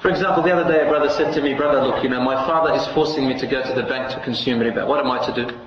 [0.00, 2.34] For example, the other day a brother said to me, brother, look, you know, my
[2.46, 4.86] father is forcing me to go to the bank to consume riba.
[4.86, 5.60] What am I to do?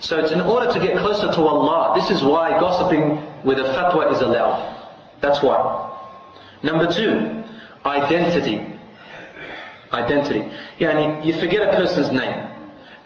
[0.00, 1.94] So it's in order to get closer to Allah.
[1.94, 4.88] This is why gossiping with a fatwa is allowed.
[5.20, 5.88] That's why.
[6.62, 7.44] Number two,
[7.84, 8.66] identity.
[9.92, 10.50] Identity.
[10.78, 12.49] Yeah, you forget a person's name.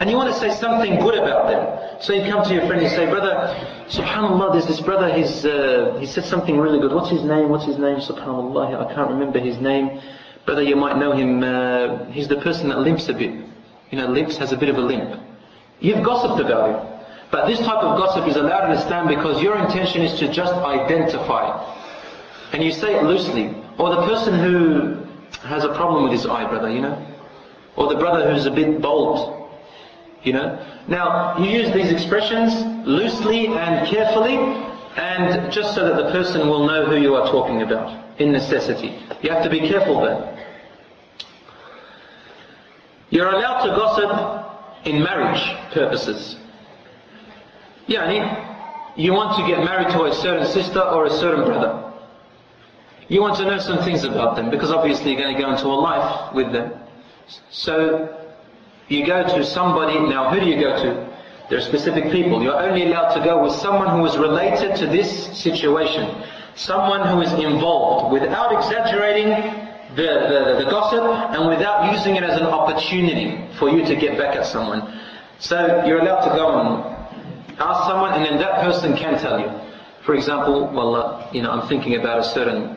[0.00, 2.02] And you want to say something good about them.
[2.02, 3.54] So you come to your friend and you say, brother,
[3.88, 6.92] subhanAllah, there's this brother, he's, uh, he said something really good.
[6.92, 7.48] What's his name?
[7.48, 7.96] What's his name?
[7.96, 10.00] SubhanAllah, I can't remember his name.
[10.46, 13.32] Brother, you might know him, uh, he's the person that limps a bit.
[13.90, 15.20] You know, limps, has a bit of a limp.
[15.80, 16.94] You've gossiped about him.
[17.30, 20.52] But this type of gossip is allowed in Islam because your intention is to just
[20.52, 21.74] identify.
[22.52, 23.54] And you say it loosely.
[23.78, 25.04] Or the person who
[25.40, 27.06] has a problem with his eye, brother, you know?
[27.76, 29.43] Or the brother who's a bit bold,
[30.24, 30.58] you know?
[30.88, 32.52] Now, you use these expressions
[32.86, 34.36] loosely and carefully,
[34.96, 38.98] and just so that the person will know who you are talking about, in necessity.
[39.22, 40.30] You have to be careful there.
[43.10, 46.36] You're allowed to gossip in marriage purposes.
[47.88, 48.52] Yani,
[48.96, 51.92] you want to get married to a certain sister or a certain brother.
[53.08, 55.66] You want to know some things about them because obviously you're going to go into
[55.66, 56.72] a life with them.
[57.50, 58.23] So
[58.88, 61.14] you go to somebody, now who do you go to?
[61.48, 62.42] There are specific people.
[62.42, 66.22] You're only allowed to go with someone who is related to this situation.
[66.54, 69.28] Someone who is involved without exaggerating
[69.96, 74.18] the, the, the gossip and without using it as an opportunity for you to get
[74.18, 75.00] back at someone.
[75.38, 79.50] So you're allowed to go and ask someone and then that person can tell you.
[80.04, 82.76] For example, well, you know, I'm thinking about a certain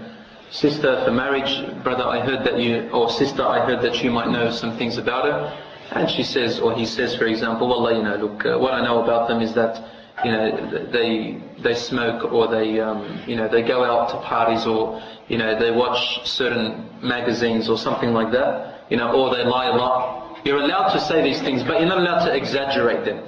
[0.49, 1.83] sister for marriage.
[1.83, 4.97] Brother, I heard that you, or sister, I heard that you might know some things
[4.97, 5.66] about her.
[5.91, 8.83] And she says, or he says, for example, well, you know, look, uh, what I
[8.83, 9.83] know about them is that,
[10.25, 14.65] you know, they they smoke or they, um, you know, they go out to parties
[14.65, 19.43] or, you know, they watch certain magazines or something like that, you know, or they
[19.43, 20.39] lie a lot.
[20.45, 23.23] You're allowed to say these things, but you're not allowed to exaggerate them.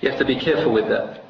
[0.00, 1.21] You have to be careful with that.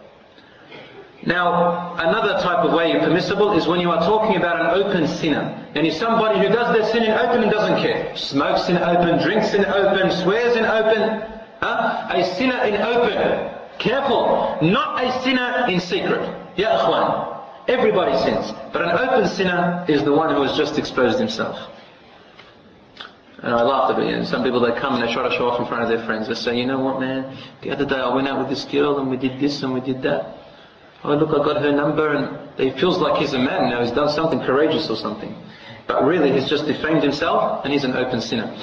[1.24, 5.70] Now, another type of way permissible is when you are talking about an open sinner.
[5.74, 9.22] And if somebody who does their sin in open and doesn't care, smokes in open,
[9.22, 11.20] drinks in open, swears in open,
[11.60, 12.08] huh?
[12.10, 13.56] a sinner in open.
[13.78, 16.28] Careful, not a sinner in secret.
[16.56, 18.52] Ya akhwan, everybody sins.
[18.72, 21.56] But an open sinner is the one who has just exposed himself.
[23.38, 24.26] And I laughed at it.
[24.26, 26.28] Some people they come and they try to show off in front of their friends.
[26.28, 27.36] They say, you know what, man?
[27.62, 29.80] The other day I went out with this girl and we did this and we
[29.80, 30.41] did that.
[31.04, 33.82] Oh, look, I got her number, and he feels like he's a man now.
[33.82, 35.34] He's done something courageous or something.
[35.88, 38.54] But really, he's just defamed himself, and he's an open sinner.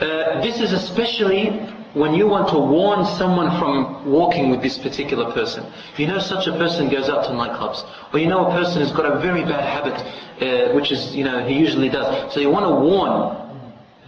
[0.00, 1.50] Uh, this is especially
[1.94, 5.64] when you want to warn someone from walking with this particular person.
[5.96, 8.90] You know such a person goes out to nightclubs, or you know a person has
[8.90, 9.94] got a very bad habit,
[10.42, 12.34] uh, which is, you know, he usually does.
[12.34, 13.38] So you want to warn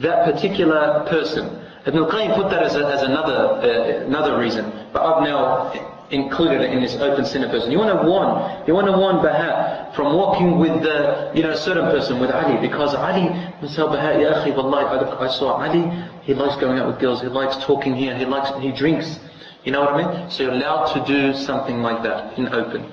[0.01, 1.63] that particular person.
[1.87, 4.73] Ibn al-Qayyim put that as, a, as another, uh, another reason.
[4.93, 7.71] But I've now included in this open sinner person.
[7.71, 11.55] You want to warn, you want to warn Baha from walking with the, you know,
[11.55, 13.29] certain person, with Ali, because Ali
[13.75, 15.91] tell Baha, Ya akhi, wallahi, I saw Ali,
[16.23, 19.19] he likes going out with girls, he likes talking here, he likes, he drinks.
[19.65, 20.31] You know what I mean?
[20.31, 22.93] So you're allowed to do something like that in open.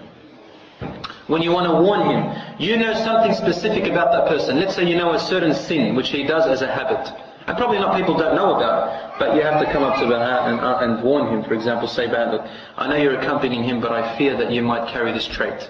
[1.27, 4.59] When you want to warn him, you know something specific about that person.
[4.59, 7.13] Let's say you know a certain sin which he does as a habit.
[7.47, 10.49] And probably not people don't know about but you have to come up to Baha
[10.49, 13.91] and, uh, and warn him, for example, say, Baha, I know you're accompanying him, but
[13.91, 15.69] I fear that you might carry this trait.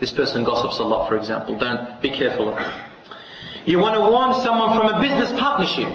[0.00, 1.58] This person gossips a lot, for example.
[1.58, 2.72] Don't, be careful of it.
[3.66, 5.88] You want to warn someone from a business partnership.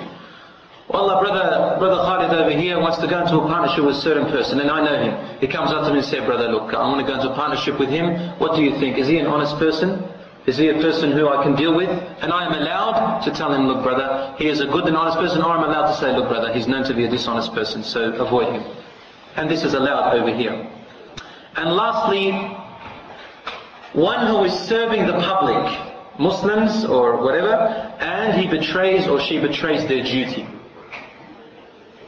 [0.89, 4.25] Well, brother, brother Khalid over here wants to go into a partnership with a certain
[4.25, 5.39] person, and I know him.
[5.39, 7.35] He comes up to me and says, brother, look, I want to go into a
[7.35, 8.17] partnership with him.
[8.39, 8.97] What do you think?
[8.97, 10.03] Is he an honest person?
[10.49, 11.89] Is he a person who I can deal with?
[12.21, 15.19] And I am allowed to tell him, look brother, he is a good and honest
[15.19, 17.83] person, or I'm allowed to say, look brother, he's known to be a dishonest person,
[17.83, 18.63] so avoid him.
[19.35, 20.55] And this is allowed over here.
[21.55, 22.31] And lastly,
[23.93, 25.65] One who is serving the public,
[26.19, 27.55] Muslims or whatever,
[27.99, 30.47] and he betrays or she betrays their duty.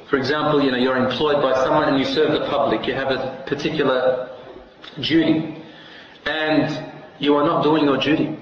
[0.09, 3.09] For example, you know, you're employed by someone and you serve the public, you have
[3.09, 4.29] a particular
[5.01, 5.63] duty,
[6.25, 6.90] and
[7.22, 8.36] you are not doing your duty.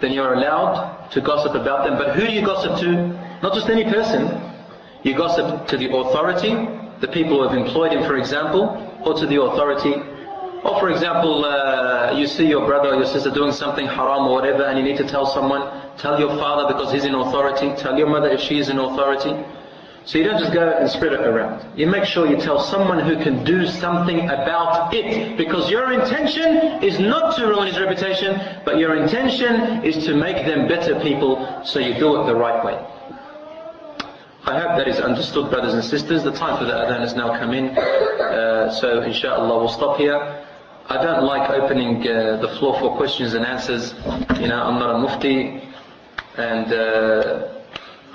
[0.00, 1.96] Then you're allowed to gossip about them.
[1.98, 2.92] But who do you gossip to?
[3.42, 4.42] Not just any person.
[5.02, 6.52] You gossip to the authority,
[7.00, 9.94] the people who have employed him, for example, or to the authority.
[10.64, 14.32] Or for example, uh, you see your brother or your sister doing something haram or
[14.32, 15.62] whatever, and you need to tell someone,
[15.96, 19.30] tell your father because he's in authority, tell your mother if she is in authority.
[20.06, 21.76] So you don't just go and spread it around.
[21.76, 25.36] You make sure you tell someone who can do something about it.
[25.36, 30.46] Because your intention is not to ruin his reputation, but your intention is to make
[30.46, 32.78] them better people, so you do it the right way.
[34.44, 36.22] I hope that is understood, brothers and sisters.
[36.22, 37.76] The time for the adhan has now come in.
[37.76, 40.44] Uh, so inshallah we'll stop here.
[40.88, 43.92] I don't like opening uh, the floor for questions and answers.
[44.40, 45.68] You know, I'm not a mufti.
[46.36, 46.72] And...
[46.72, 47.52] Uh,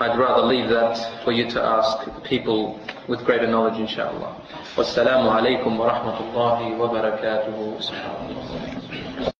[0.01, 4.35] I'd rather leave that for you to ask people with greater knowledge, inshallah.
[4.75, 9.30] Wassalamu alaikum wa rahmatullahi wa barakatuhu.